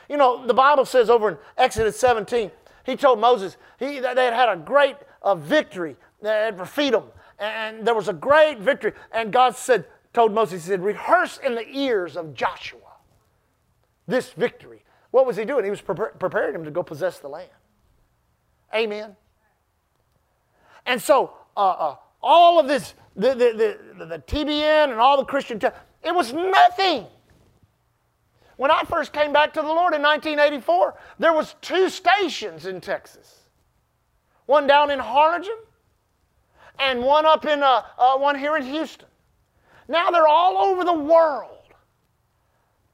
[0.07, 2.49] You know, the Bible says over in Exodus 17,
[2.89, 7.04] he told Moses he, they had had a great uh, victory at Rephidim,
[7.38, 8.93] and there was a great victory.
[9.12, 12.80] And God said, told Moses, He said, rehearse in the ears of Joshua
[14.08, 14.84] this victory.
[15.12, 15.63] What was he doing?
[15.63, 17.49] He was preparing him to go possess the land.
[18.73, 19.15] Amen.
[20.86, 25.25] And so, uh, uh, all of this, the, the, the, the, TBN and all the
[25.25, 25.60] Christian,
[26.04, 27.06] it was nothing.
[28.59, 32.81] When I first came back to the Lord in 1984, there was two stations in
[32.81, 33.45] Texas.
[34.47, 35.55] One down in Harlingen
[36.77, 39.07] and one up in, uh, uh, one here in Houston.
[39.87, 41.69] Now they're all over the world.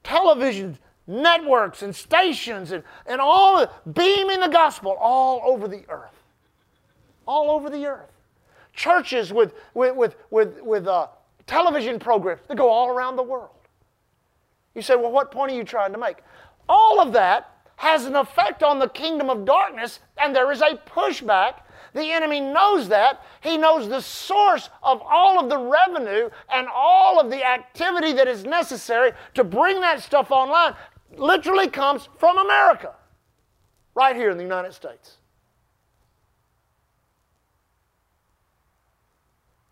[0.04, 6.22] Television networks and stations and, and all beaming the gospel all over the earth.
[7.26, 8.12] All over the earth.
[8.72, 11.08] Churches with, with, with, with, with uh,
[11.48, 13.55] television programs that go all around the world.
[14.76, 16.18] You say, well, what point are you trying to make?
[16.68, 20.78] All of that has an effect on the kingdom of darkness, and there is a
[20.86, 21.62] pushback
[21.96, 23.24] the enemy knows that.
[23.40, 28.28] He knows the source of all of the revenue and all of the activity that
[28.28, 30.74] is necessary to bring that stuff online
[31.16, 32.94] literally comes from America,
[33.94, 35.16] right here in the United States.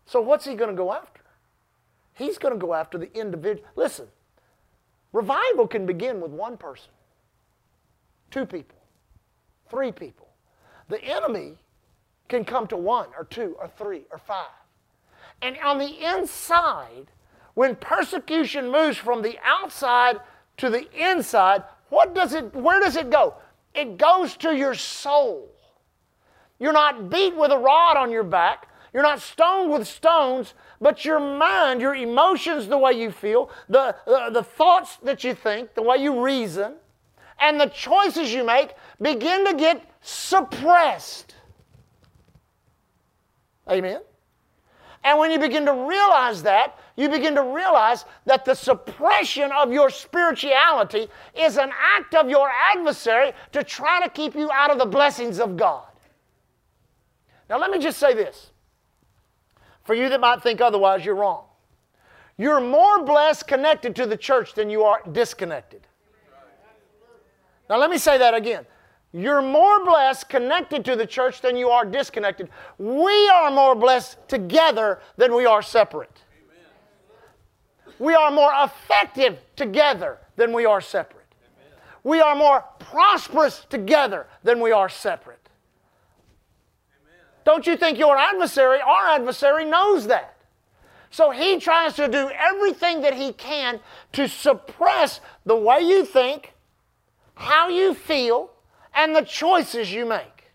[0.07, 1.21] So, what's he going to go after?
[2.13, 3.67] He's going to go after the individual.
[3.75, 4.07] Listen,
[5.15, 6.91] revival can begin with one person,
[8.31, 8.77] two people,
[9.69, 10.27] three people.
[10.89, 11.53] The enemy
[12.27, 14.51] can come to one or two or three or five.
[15.41, 17.07] And on the inside,
[17.53, 20.19] when persecution moves from the outside
[20.57, 23.35] to the inside, what does it, where does it go?
[23.73, 25.49] It goes to your soul.
[26.59, 28.67] You're not beat with a rod on your back.
[28.93, 33.95] You're not stoned with stones, but your mind, your emotions, the way you feel, the,
[34.05, 36.75] the, the thoughts that you think, the way you reason,
[37.39, 41.35] and the choices you make begin to get suppressed.
[43.69, 44.01] Amen?
[45.03, 49.71] And when you begin to realize that, you begin to realize that the suppression of
[49.71, 51.07] your spirituality
[51.37, 55.39] is an act of your adversary to try to keep you out of the blessings
[55.39, 55.85] of God.
[57.49, 58.51] Now, let me just say this.
[59.85, 61.45] For you that might think otherwise, you're wrong.
[62.37, 65.87] You're more blessed connected to the church than you are disconnected.
[67.69, 68.65] Now, let me say that again.
[69.13, 72.49] You're more blessed connected to the church than you are disconnected.
[72.77, 76.21] We are more blessed together than we are separate.
[77.97, 81.23] We are more effective together than we are separate.
[82.03, 85.44] We are more prosperous together than we are separate.
[87.45, 90.35] Don't you think your adversary, our adversary, knows that?
[91.11, 93.79] So he tries to do everything that he can
[94.13, 96.53] to suppress the way you think,
[97.35, 98.51] how you feel,
[98.93, 100.51] and the choices you make.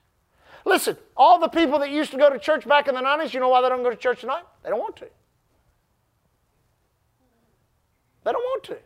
[0.65, 3.41] Listen, all the people that used to go to church back in the 90s, you
[3.41, 4.45] know why they don't go to church tonight?
[4.63, 5.09] They don't want to.
[8.25, 8.79] They don't want to.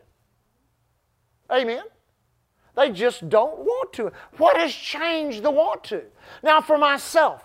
[1.51, 1.83] Amen.
[2.75, 4.11] They just don't want to.
[4.37, 6.03] What has changed the want to?
[6.43, 7.43] Now, for myself,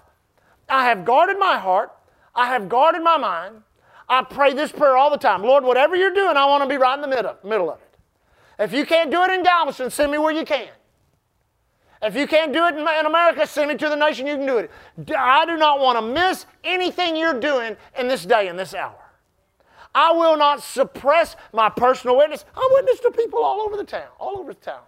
[0.71, 1.93] I have guarded my heart,
[2.35, 3.63] I have guarded my mind.
[4.09, 6.77] I pray this prayer all the time Lord, whatever you're doing, I want to be
[6.77, 7.09] right in the
[7.45, 7.99] middle, of it.
[8.59, 10.69] If you can't do it in Galveston, send me where you can.
[12.03, 14.59] If you can't do it in America, send me to the nation you can do
[14.59, 14.71] it.
[15.17, 18.97] I do not want to miss anything you're doing in this day, in this hour.
[19.95, 22.45] I will not suppress my personal witness.
[22.57, 24.83] I witness to people all over the town, all over the town.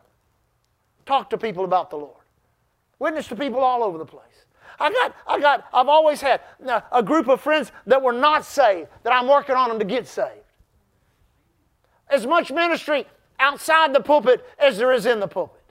[1.05, 2.21] Talk to people about the Lord.
[2.99, 4.32] Witness to people all over the place.
[4.83, 6.41] I got, I got, I've always had
[6.91, 10.09] a group of friends that were not saved that I'm working on them to get
[10.09, 10.43] saved.
[12.11, 13.07] As much ministry
[13.39, 15.63] outside the pulpit as there is in the pulpit.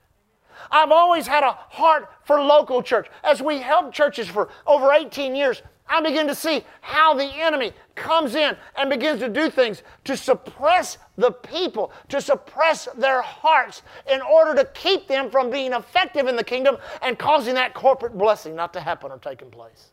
[0.72, 3.08] I've always had a heart for local church.
[3.22, 5.62] As we helped churches for over 18 years,
[5.92, 10.16] I begin to see how the enemy comes in and begins to do things to
[10.16, 16.28] suppress the people, to suppress their hearts in order to keep them from being effective
[16.28, 19.92] in the kingdom and causing that corporate blessing not to happen or taking place.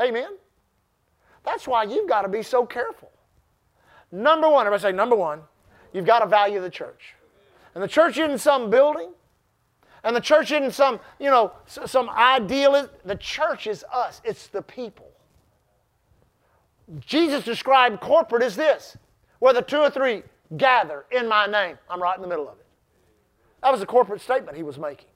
[0.00, 0.36] Amen?
[1.42, 3.10] That's why you've got to be so careful.
[4.12, 5.40] Number one, everybody say, number one,
[5.92, 7.14] you've got to value the church.
[7.74, 9.10] And the church isn't some building.
[10.04, 12.90] And the church isn't some, you know, some idealist.
[13.04, 14.20] The church is us.
[14.24, 15.10] It's the people.
[17.00, 18.96] Jesus described corporate as this,
[19.38, 20.24] where the two or three
[20.56, 21.78] gather in my name.
[21.88, 22.66] I'm right in the middle of it.
[23.62, 25.08] That was a corporate statement he was making.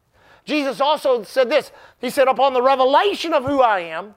[0.45, 1.73] Jesus also said this.
[2.01, 4.15] He said, upon the revelation of who I am,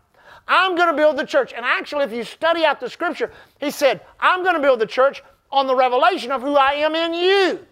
[0.47, 1.53] I'm going to build the church.
[1.53, 4.85] And actually, if you study out the scripture, he said, I'm going to build the
[4.85, 7.65] church on the revelation of who I am in you.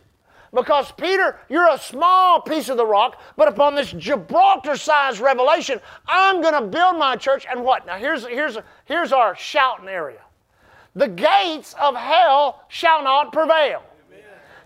[0.58, 5.80] Because, Peter, you're a small piece of the rock, but upon this Gibraltar sized revelation,
[6.08, 7.46] I'm going to build my church.
[7.48, 7.86] And what?
[7.86, 10.22] Now, here's, here's, here's our shouting area
[10.96, 13.84] the gates of hell shall not prevail.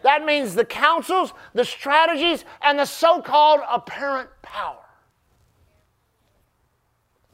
[0.03, 4.85] That means the counsels, the strategies, and the so called apparent power.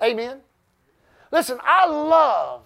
[0.02, 0.40] Amen?
[1.32, 2.64] Listen, I love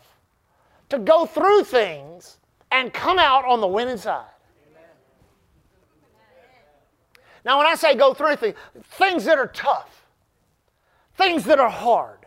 [0.87, 2.37] to go through things
[2.71, 4.29] and come out on the winning side.
[7.43, 10.05] Now, when I say go through things, things that are tough,
[11.15, 12.19] things that are hard,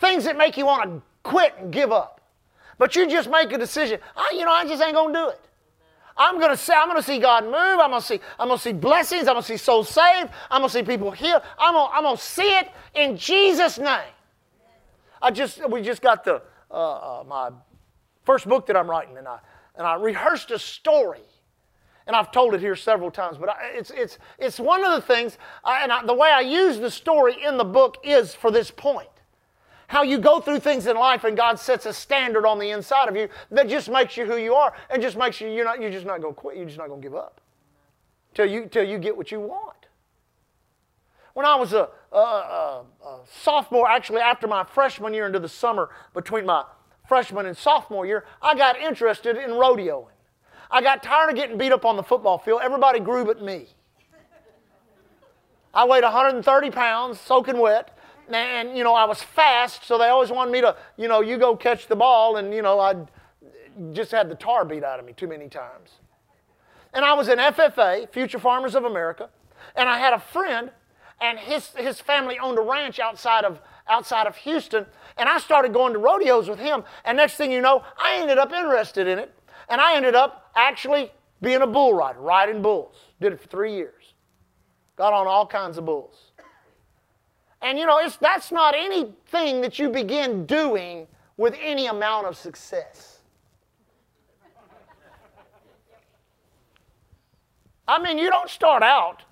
[0.00, 2.20] things that make you want to quit and give up.
[2.78, 4.00] But you just make a decision.
[4.16, 5.40] I, you know, I just ain't gonna do it.
[6.16, 7.54] I'm gonna say, I'm gonna see God move.
[7.54, 9.22] I'm gonna see, I'm gonna see blessings.
[9.28, 10.30] I'm gonna see souls saved.
[10.50, 11.42] I'm gonna see people healed.
[11.58, 14.12] I'm gonna, I'm gonna see it in Jesus' name.
[15.22, 17.50] I just, we just got the uh, uh, my
[18.24, 19.38] first book that I'm writing, and I
[19.76, 21.22] and I rehearsed a story
[22.08, 25.36] and I've told it here several times, but it's, it's, it's one of the things,
[25.62, 28.70] I, and I, the way I use the story in the book is for this
[28.70, 29.10] point.
[29.88, 33.10] How you go through things in life and God sets a standard on the inside
[33.10, 35.82] of you that just makes you who you are and just makes you, you're, not,
[35.82, 36.56] you're just not going to quit.
[36.56, 37.42] You're just not going to give up
[38.34, 39.76] till you, till you get what you want.
[41.34, 45.48] When I was a, a, a, a sophomore, actually after my freshman year into the
[45.48, 46.64] summer between my
[47.06, 50.08] freshman and sophomore year, I got interested in rodeoing.
[50.70, 52.60] I got tired of getting beat up on the football field.
[52.62, 53.66] Everybody grew but me.
[55.72, 57.96] I weighed 130 pounds, soaking wet,
[58.30, 61.38] and you know I was fast, so they always wanted me to, you know, you
[61.38, 62.94] go catch the ball, and you know I
[63.92, 65.90] just had the tar beat out of me too many times.
[66.92, 69.30] And I was in FFA, Future Farmers of America,
[69.76, 70.70] and I had a friend,
[71.20, 75.72] and his his family owned a ranch outside of outside of Houston, and I started
[75.72, 76.84] going to rodeos with him.
[77.04, 79.34] And next thing you know, I ended up interested in it.
[79.68, 82.96] And I ended up actually being a bull rider, riding bulls.
[83.20, 84.14] Did it for three years.
[84.96, 86.32] Got on all kinds of bulls.
[87.60, 91.06] And you know, it's, that's not anything that you begin doing
[91.36, 93.20] with any amount of success.
[97.86, 99.22] I mean, you don't start out,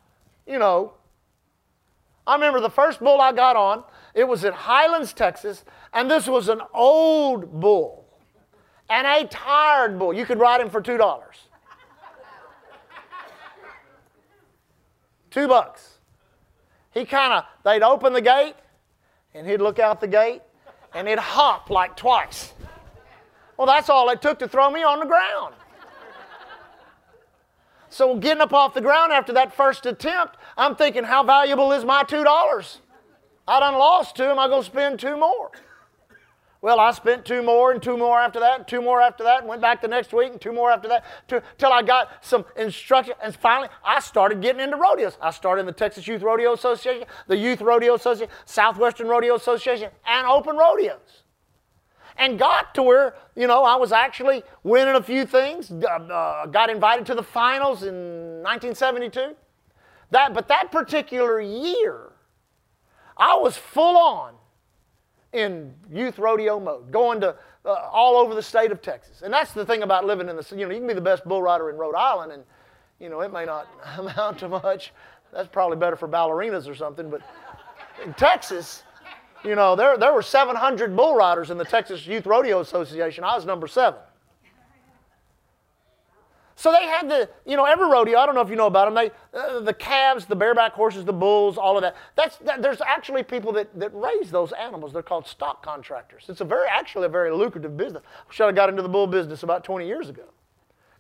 [0.47, 0.95] you know.
[2.27, 3.85] I remember the first bull I got on,
[4.15, 8.06] it was in Highlands, Texas, and this was an old bull
[8.89, 10.13] and a tired bull.
[10.13, 11.23] You could ride him for $2.
[15.31, 15.99] Two bucks.
[16.93, 18.55] He kind of, they'd open the gate,
[19.35, 20.41] and he'd look out the gate,
[20.95, 22.55] and he'd hop like twice.
[23.57, 25.55] Well, that's all it took to throw me on the ground.
[27.89, 31.85] So getting up off the ground after that first attempt, I'm thinking, how valuable is
[31.85, 32.81] my two dollars?
[33.49, 34.25] I done lost two.
[34.25, 35.51] Am I going to spend two more?
[36.63, 39.41] Well, I spent two more and two more after that, and two more after that,
[39.41, 41.05] and went back the next week, and two more after that,
[41.59, 43.15] till I got some instruction.
[43.23, 45.19] And finally, I started getting into rodeos.
[45.21, 49.91] I started in the Texas Youth Rodeo Association, the Youth Rodeo Association, Southwestern Rodeo Association,
[50.07, 51.25] and open rodeos.
[52.19, 55.71] And got to where, you know, I was actually winning a few things.
[55.71, 59.37] Uh, got invited to the finals in 1972.
[60.11, 62.13] That, but that particular year,
[63.19, 64.36] I was full on
[65.33, 69.23] in youth rodeo mode, going to uh, all over the state of Texas.
[69.23, 71.25] And that's the thing about living in the, you know, you can be the best
[71.25, 72.45] bull rider in Rhode Island and,
[73.01, 73.69] you know, it may not
[73.99, 74.93] amount to much.
[75.33, 77.21] That's probably better for ballerinas or something, but
[78.05, 78.85] in Texas,
[79.45, 83.25] you know, there, there were 700 bull riders in the Texas Youth Rodeo Association.
[83.25, 84.01] I was number seven.
[86.59, 88.87] So they had the, you know, every rodeo, I don't know if you know about
[88.87, 91.95] them, they, uh, the calves, the bareback horses, the bulls, all of that.
[92.15, 94.95] That's, that, there's actually people that, that raise those animals.
[94.95, 96.25] They're called stock contractors.
[96.29, 98.03] It's a very, actually a very lucrative business.
[98.07, 100.25] I should have got into the bull business about 20 years ago.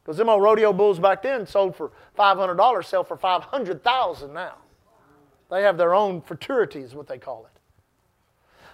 [0.04, 4.56] Because them old rodeo bulls back then sold for $500, sell for 500000 now.
[5.50, 7.58] They have their own fraternities, what they call it.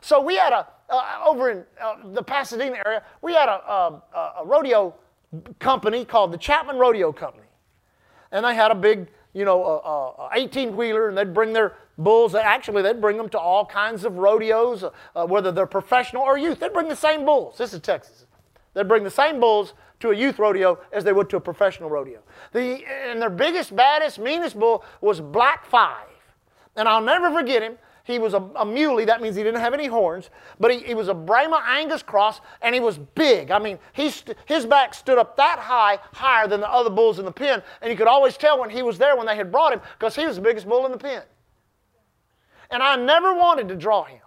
[0.00, 4.02] So we had a, uh, over in uh, the Pasadena area, we had a, a,
[4.40, 4.96] a rodeo
[5.58, 7.46] company called the Chapman Rodeo Company.
[8.30, 12.34] And they had a big, you know, 18 wheeler, and they'd bring their bulls.
[12.34, 16.38] Actually, they'd bring them to all kinds of rodeos, uh, uh, whether they're professional or
[16.38, 16.60] youth.
[16.60, 17.58] They'd bring the same bulls.
[17.58, 18.26] This is Texas.
[18.74, 21.90] They'd bring the same bulls to a youth rodeo as they would to a professional
[21.90, 22.20] rodeo.
[22.52, 26.08] The, and their biggest, baddest, meanest bull was Black Five.
[26.74, 27.76] And I'll never forget him.
[28.04, 30.94] He was a, a muley, that means he didn't have any horns, but he, he
[30.94, 33.52] was a Brahma Angus cross, and he was big.
[33.52, 34.12] I mean, he
[34.46, 37.90] his back stood up that high, higher than the other bulls in the pen, and
[37.90, 40.26] you could always tell when he was there when they had brought him, because he
[40.26, 41.22] was the biggest bull in the pen.
[42.70, 44.20] And I never wanted to draw him.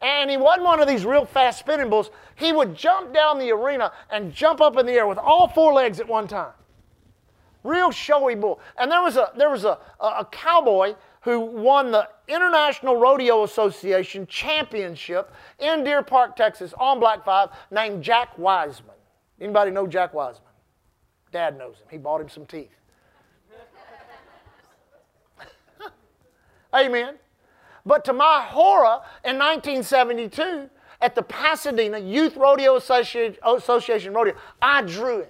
[0.00, 2.10] And he wasn't one of these real fast spinning bulls.
[2.34, 5.72] He would jump down the arena and jump up in the air with all four
[5.72, 6.52] legs at one time.
[7.62, 8.58] Real showy bull.
[8.76, 13.44] And there was a, there was a, a, a cowboy who won the International Rodeo
[13.44, 18.96] Association Championship in Deer Park, Texas, on Black Five, named Jack Wiseman.
[19.40, 20.50] Anybody know Jack Wiseman?
[21.30, 21.86] Dad knows him.
[21.90, 22.74] He bought him some teeth.
[26.74, 27.14] Amen.
[27.86, 30.68] But to my horror, in 1972,
[31.00, 35.28] at the Pasadena Youth Rodeo Association, Rodeo, I drew him.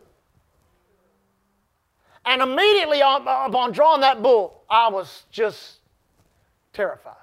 [2.25, 5.81] And immediately upon drawing that bull, I was just
[6.73, 7.17] terrified.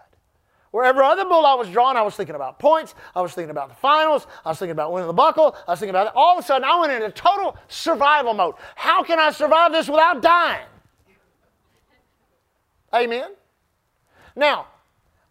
[0.72, 2.93] Wherever other bull I was drawing, I was thinking about points.
[3.16, 4.28] I was thinking about the finals.
[4.45, 5.56] I was thinking about winning the buckle.
[5.68, 6.14] I was thinking about it.
[6.16, 8.54] All of a sudden, I went into total survival mode.
[8.76, 10.68] How can I survive this without dying?
[12.93, 13.32] Amen.
[14.36, 14.68] Now,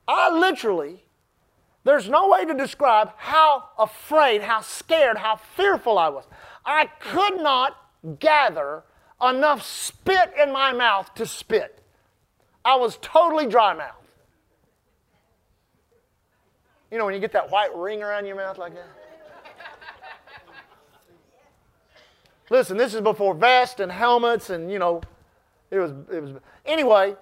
[0.09, 1.05] I literally,
[1.85, 6.25] there's no way to describe how afraid, how scared, how fearful I was.
[6.65, 7.77] I could not
[8.19, 8.83] gather
[9.23, 11.81] enough spit in my mouth to spit.
[12.65, 13.98] I was totally dry mouth.
[16.91, 18.89] You know, when you get that white ring around your mouth like that?
[22.51, 25.03] Listen, this is before vests and helmets, and you know,
[25.71, 26.33] it was, it was.
[26.65, 27.15] Anyway,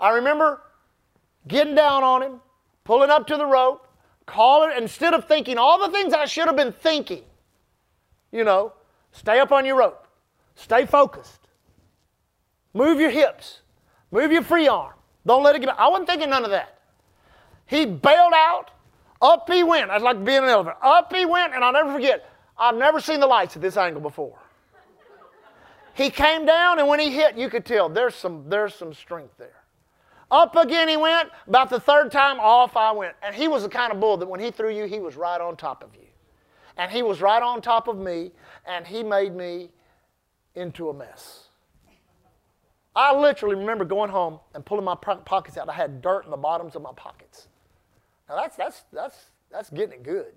[0.00, 0.60] I remember
[1.46, 2.40] getting down on him,
[2.82, 3.86] pulling up to the rope,
[4.26, 7.22] calling, instead of thinking all the things I should have been thinking,
[8.32, 8.72] you know,
[9.12, 10.08] stay up on your rope,
[10.56, 11.46] stay focused,
[12.74, 13.60] move your hips,
[14.10, 14.94] move your free arm,
[15.24, 15.78] don't let it get.
[15.78, 16.80] I wasn't thinking none of that.
[17.66, 18.72] He bailed out.
[19.22, 19.90] Up he went.
[19.90, 20.76] I'd like to be in an elevator.
[20.82, 24.02] Up he went, and I'll never forget, I've never seen the lights at this angle
[24.02, 24.38] before.
[25.94, 29.36] He came down, and when he hit, you could tell there's some, there's some strength
[29.38, 29.62] there.
[30.30, 31.28] Up again he went.
[31.46, 33.14] About the third time, off I went.
[33.22, 35.40] And he was the kind of bull that when he threw you, he was right
[35.40, 36.08] on top of you.
[36.78, 38.32] And he was right on top of me,
[38.66, 39.70] and he made me
[40.54, 41.48] into a mess.
[42.96, 45.68] I literally remember going home and pulling my pockets out.
[45.68, 47.48] I had dirt in the bottoms of my pockets.
[48.32, 49.16] Now that's, that's, that's,
[49.50, 50.32] that's getting it good.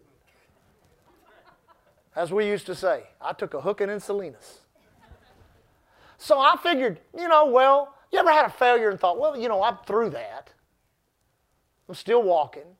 [2.13, 3.03] as we used to say.
[3.21, 4.59] I took a hooking in Salinas.
[6.17, 9.47] So I figured, you know, well, you ever had a failure and thought, well, you
[9.47, 10.51] know, I'm through that.
[11.87, 12.75] I'm still walking.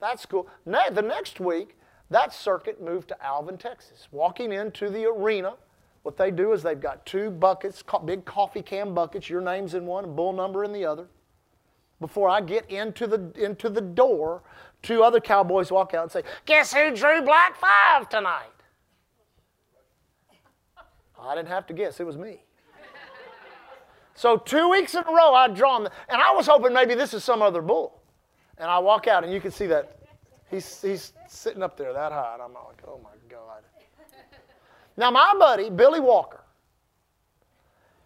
[0.00, 0.48] That's cool.
[0.66, 1.76] Now, the next week,
[2.10, 4.08] that circuit moved to Alvin, Texas.
[4.10, 5.54] Walking into the arena,
[6.02, 9.86] what they do is they've got two buckets, big coffee can buckets, your name's in
[9.86, 11.06] one, bull number in the other.
[12.02, 14.42] Before I get into the, into the door,
[14.82, 18.50] two other cowboys walk out and say, Guess who drew black five tonight?
[21.18, 22.42] I didn't have to guess, it was me.
[24.14, 27.24] So two weeks in a row, I'd drawn, and I was hoping maybe this is
[27.24, 28.02] some other bull.
[28.58, 29.98] And I walk out, and you can see that
[30.50, 33.62] he's, he's sitting up there that high, and I'm like, oh my God.
[34.96, 36.42] Now, my buddy, Billy Walker,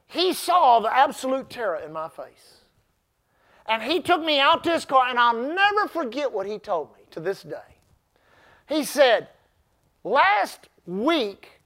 [0.06, 2.55] he saw the absolute terror in my face.
[3.68, 6.94] And he took me out to his car, and I'll never forget what he told
[6.96, 7.76] me to this day.
[8.68, 9.28] He said,
[10.04, 11.60] Last week,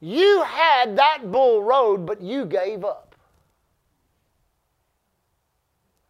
[0.00, 3.16] you had that bull rode, but you gave up.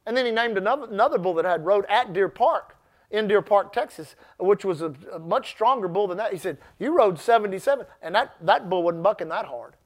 [0.04, 2.76] And then he named another, another bull that had rode at Deer Park,
[3.10, 6.32] in Deer Park, Texas, which was a, a, much stronger bull than that.
[6.32, 9.76] He said, You rode 77, and that, that bull wasn't bucking that hard.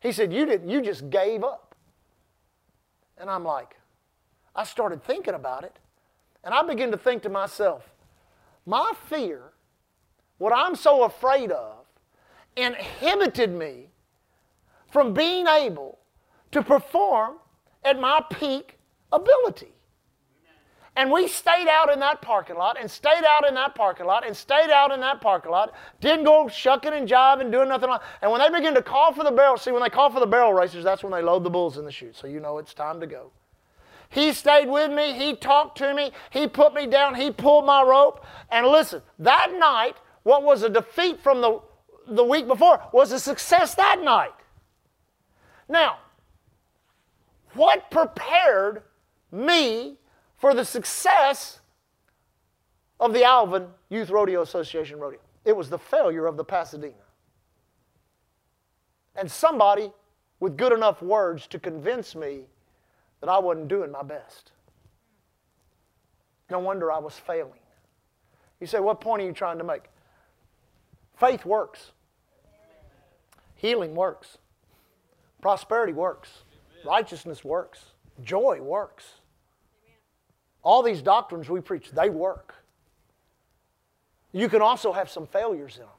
[0.00, 1.74] He said, You didn't, you just gave up.
[3.18, 3.76] And I'm like,
[4.54, 5.76] I started thinking about it,
[6.42, 7.90] and I began to think to myself,
[8.66, 9.52] my fear,
[10.38, 11.84] what I'm so afraid of,
[12.56, 13.88] inhibited me
[14.90, 15.98] from being able
[16.52, 17.36] to perform
[17.84, 18.78] at my peak
[19.12, 19.74] ability.
[20.96, 24.24] And we stayed out in that parking lot and stayed out in that parking lot
[24.24, 25.72] and stayed out in that parking lot.
[26.00, 27.90] Didn't go shucking and jiving, doing nothing.
[28.22, 30.26] And when they begin to call for the barrel, see, when they call for the
[30.26, 32.14] barrel racers, that's when they load the bulls in the chute.
[32.14, 33.32] So you know it's time to go.
[34.14, 35.12] He stayed with me.
[35.12, 36.12] He talked to me.
[36.30, 37.16] He put me down.
[37.16, 38.24] He pulled my rope.
[38.50, 41.60] And listen, that night, what was a defeat from the,
[42.06, 44.34] the week before was a success that night.
[45.68, 45.98] Now,
[47.54, 48.82] what prepared
[49.32, 49.98] me
[50.36, 51.60] for the success
[53.00, 55.18] of the Alvin Youth Rodeo Association rodeo.
[55.44, 56.94] It was the failure of the Pasadena.
[59.16, 59.90] And somebody
[60.38, 62.44] with good enough words to convince me
[63.24, 64.52] that I wasn't doing my best.
[66.50, 67.58] No wonder I was failing.
[68.60, 69.84] You say, what point are you trying to make?
[71.16, 71.92] Faith works.
[73.54, 74.36] Healing works.
[75.40, 76.28] Prosperity works.
[76.84, 77.82] Righteousness works.
[78.22, 79.06] Joy works.
[80.62, 82.54] All these doctrines we preach, they work.
[84.32, 85.90] You can also have some failures in them.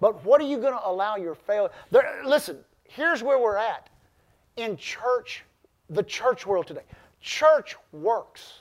[0.00, 1.70] But what are you going to allow your failure?
[2.26, 3.88] Listen, here's where we're at
[4.56, 5.44] in church,
[5.90, 6.82] the church world today.
[7.20, 8.60] Church works.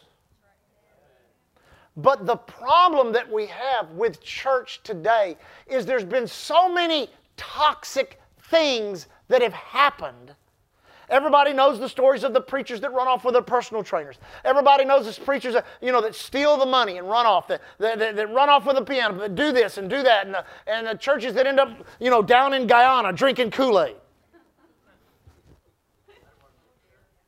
[1.96, 8.20] But the problem that we have with church today is there's been so many toxic
[8.40, 10.36] things that have happened
[11.10, 14.18] Everybody knows the stories of the preachers that run off with their personal trainers.
[14.44, 17.62] Everybody knows the preachers that, you know, that steal the money and run off, that,
[17.80, 20.36] that, that, that run off with the piano, that do this and do that, and
[20.36, 21.70] the, and the churches that end up,
[22.00, 23.96] you know, down in Guyana drinking Kool-Aid.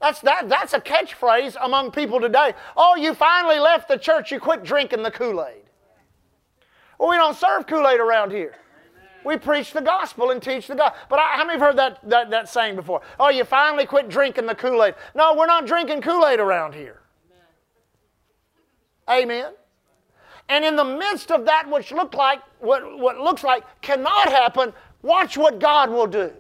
[0.01, 2.53] That's, that, that's a catchphrase among people today.
[2.77, 5.63] Oh, you finally left the church, you quit drinking the Kool-Aid.
[6.97, 8.55] Well, we don't serve Kool-Aid around here.
[9.25, 10.97] We preach the gospel and teach the gospel.
[11.09, 13.01] But I, how many have heard that, that, that saying before?
[13.19, 14.95] Oh, you finally quit drinking the Kool Aid.
[15.13, 17.01] No, we're not drinking Kool Aid around here.
[19.09, 19.23] Amen.
[19.23, 19.53] Amen.
[20.47, 24.73] And in the midst of that which looked like what, what looks like cannot happen,
[25.01, 26.31] watch what God will do.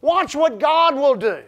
[0.00, 1.44] Watch what God will do.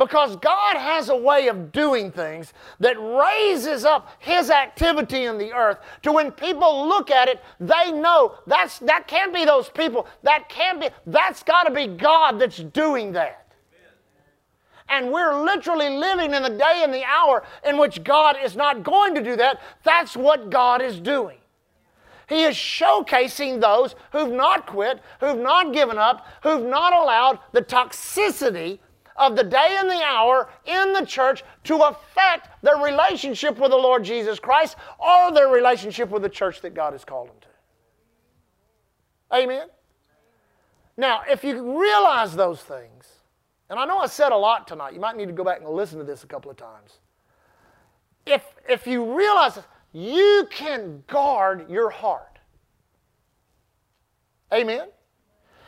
[0.00, 5.52] Because God has a way of doing things that raises up His activity in the
[5.52, 10.06] earth to when people look at it, they know that's, that can't be those people.
[10.22, 13.52] That can't be, that's got to be God that's doing that.
[14.88, 18.82] And we're literally living in the day and the hour in which God is not
[18.82, 19.60] going to do that.
[19.84, 21.36] That's what God is doing.
[22.26, 27.60] He is showcasing those who've not quit, who've not given up, who've not allowed the
[27.60, 28.78] toxicity
[29.20, 33.76] of the day and the hour in the church to affect their relationship with the
[33.76, 39.36] Lord Jesus Christ or their relationship with the church that God has called them to.
[39.36, 39.68] Amen?
[40.96, 43.06] Now, if you realize those things,
[43.68, 45.68] and I know I said a lot tonight, you might need to go back and
[45.68, 46.98] listen to this a couple of times.
[48.26, 49.58] If, if you realize
[49.92, 52.38] you can guard your heart.
[54.52, 54.88] Amen?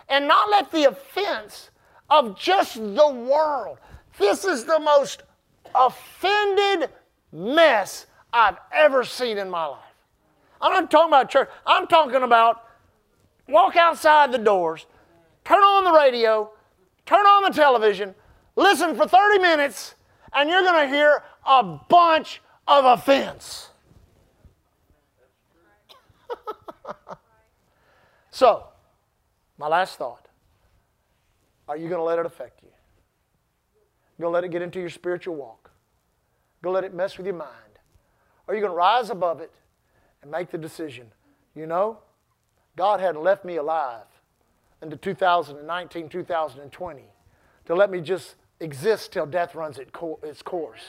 [0.08, 1.70] And not let the offense
[2.12, 3.78] of just the world.
[4.18, 5.22] This is the most
[5.74, 6.90] offended
[7.32, 9.80] mess I've ever seen in my life.
[10.60, 11.48] I'm not talking about church.
[11.66, 12.64] I'm talking about
[13.48, 14.84] walk outside the doors,
[15.42, 16.50] turn on the radio,
[17.06, 18.14] turn on the television,
[18.56, 19.94] listen for 30 minutes,
[20.34, 23.70] and you're going to hear a bunch of offense.
[28.30, 28.66] so,
[29.56, 30.21] my last thought
[31.68, 32.68] are you going to let it affect you?
[34.22, 35.70] Going to let it get into your spiritual walk?
[36.62, 37.50] Going to let it mess with your mind?
[38.46, 39.50] Are you going to rise above it
[40.22, 41.08] and make the decision?
[41.56, 41.98] You know,
[42.76, 44.04] God hadn't left me alive
[44.80, 47.02] into 2019, 2020
[47.64, 50.82] to let me just exist till death runs its course.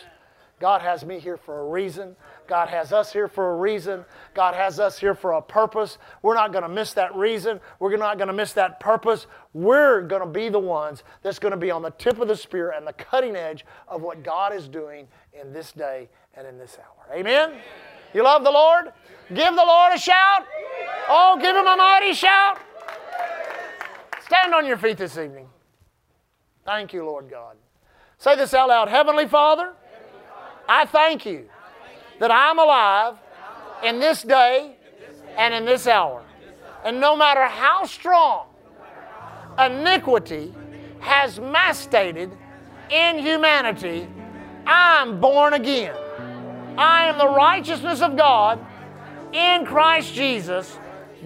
[0.59, 2.15] God has me here for a reason.
[2.47, 4.05] God has us here for a reason.
[4.33, 5.97] God has us here for a purpose.
[6.21, 7.59] We're not going to miss that reason.
[7.79, 9.27] We're not going to miss that purpose.
[9.53, 12.35] We're going to be the ones that's going to be on the tip of the
[12.35, 15.07] spear and the cutting edge of what God is doing
[15.39, 17.17] in this day and in this hour.
[17.17, 17.53] Amen?
[18.13, 18.91] You love the Lord?
[19.29, 20.45] Give the Lord a shout.
[21.09, 22.59] Oh, give him a mighty shout.
[24.25, 25.47] Stand on your feet this evening.
[26.65, 27.57] Thank you, Lord God.
[28.17, 29.73] Say this out loud Heavenly Father,
[30.67, 31.49] I thank you
[32.19, 33.15] that I'm alive
[33.83, 34.75] in this day
[35.37, 36.23] and in this hour.
[36.85, 38.47] And no matter how strong
[39.59, 40.53] iniquity
[40.99, 42.31] has masticated
[42.89, 44.07] in humanity,
[44.65, 45.95] I'm born again.
[46.77, 48.59] I am the righteousness of God
[49.31, 50.77] in Christ Jesus.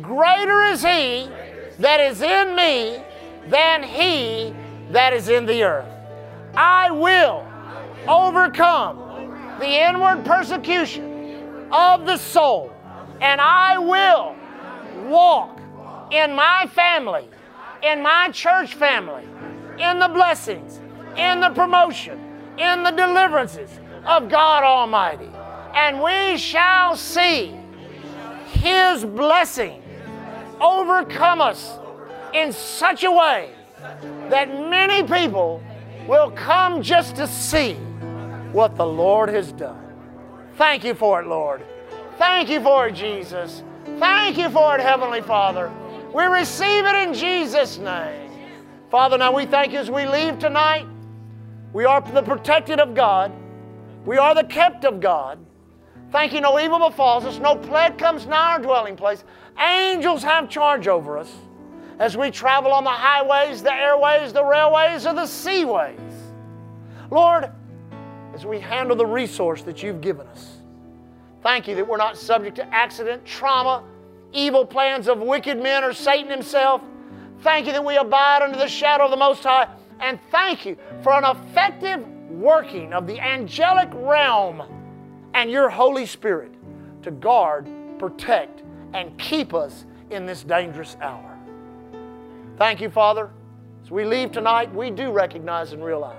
[0.01, 1.29] Greater is He
[1.79, 3.01] that is in me
[3.47, 4.53] than He
[4.91, 5.89] that is in the earth.
[6.55, 7.45] I will
[8.07, 9.06] overcome
[9.59, 12.71] the inward persecution of the soul,
[13.21, 14.35] and I will
[15.09, 15.59] walk
[16.11, 17.27] in my family,
[17.83, 19.23] in my church family,
[19.79, 20.79] in the blessings,
[21.15, 22.19] in the promotion,
[22.57, 23.69] in the deliverances
[24.05, 25.29] of God Almighty.
[25.73, 27.55] And we shall see
[28.51, 29.83] His blessing
[30.59, 31.77] overcome us
[32.33, 33.51] in such a way
[34.29, 35.61] that many people
[36.07, 37.77] will come just to see
[38.51, 39.83] what the Lord has done.
[40.55, 41.63] Thank you for it, Lord.
[42.17, 43.63] Thank you for it, Jesus.
[43.99, 45.71] Thank you for it, Heavenly Father.
[46.13, 48.31] We receive it in Jesus' name.
[48.89, 50.87] Father, now we thank you as we leave tonight.
[51.73, 53.31] We are the protected of God.
[54.05, 55.37] We are the kept of God.
[56.11, 59.25] Thank you, no evil befalls us, no plague comes nigh our dwelling place.
[59.59, 61.31] Angels have charge over us
[61.99, 65.99] as we travel on the highways, the airways, the railways, or the seaways.
[67.11, 67.51] Lord,
[68.37, 70.57] as we handle the resource that you've given us,
[71.41, 73.83] thank you that we're not subject to accident, trauma,
[74.31, 76.83] evil plans of wicked men or Satan himself.
[77.41, 79.67] Thank you that we abide under the shadow of the Most High.
[79.99, 84.61] And thank you for an effective working of the angelic realm
[85.33, 86.53] and your Holy Spirit
[87.01, 87.67] to guard,
[87.97, 88.61] protect,
[88.93, 91.39] and keep us in this dangerous hour.
[92.57, 93.31] Thank you, Father.
[93.83, 96.13] As we leave tonight, we do recognize and realize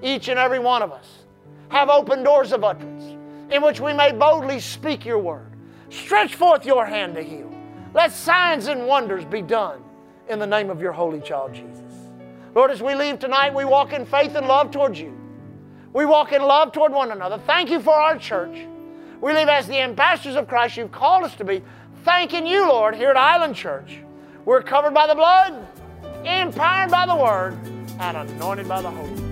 [0.00, 1.21] each and every one of us
[1.72, 3.16] have open doors of utterance
[3.50, 5.50] in which we may boldly speak your word.
[5.88, 7.50] Stretch forth your hand to heal.
[7.94, 9.82] Let signs and wonders be done
[10.28, 11.80] in the name of your holy child Jesus.
[12.54, 15.18] Lord, as we leave tonight, we walk in faith and love towards you.
[15.94, 17.38] We walk in love toward one another.
[17.38, 18.66] Thank you for our church.
[19.22, 21.62] We live as the ambassadors of Christ you've called us to be.
[22.04, 23.98] Thanking you, Lord, here at Island Church.
[24.44, 25.66] We're covered by the blood,
[26.24, 27.56] empowered by the word,
[27.98, 29.31] and anointed by the Holy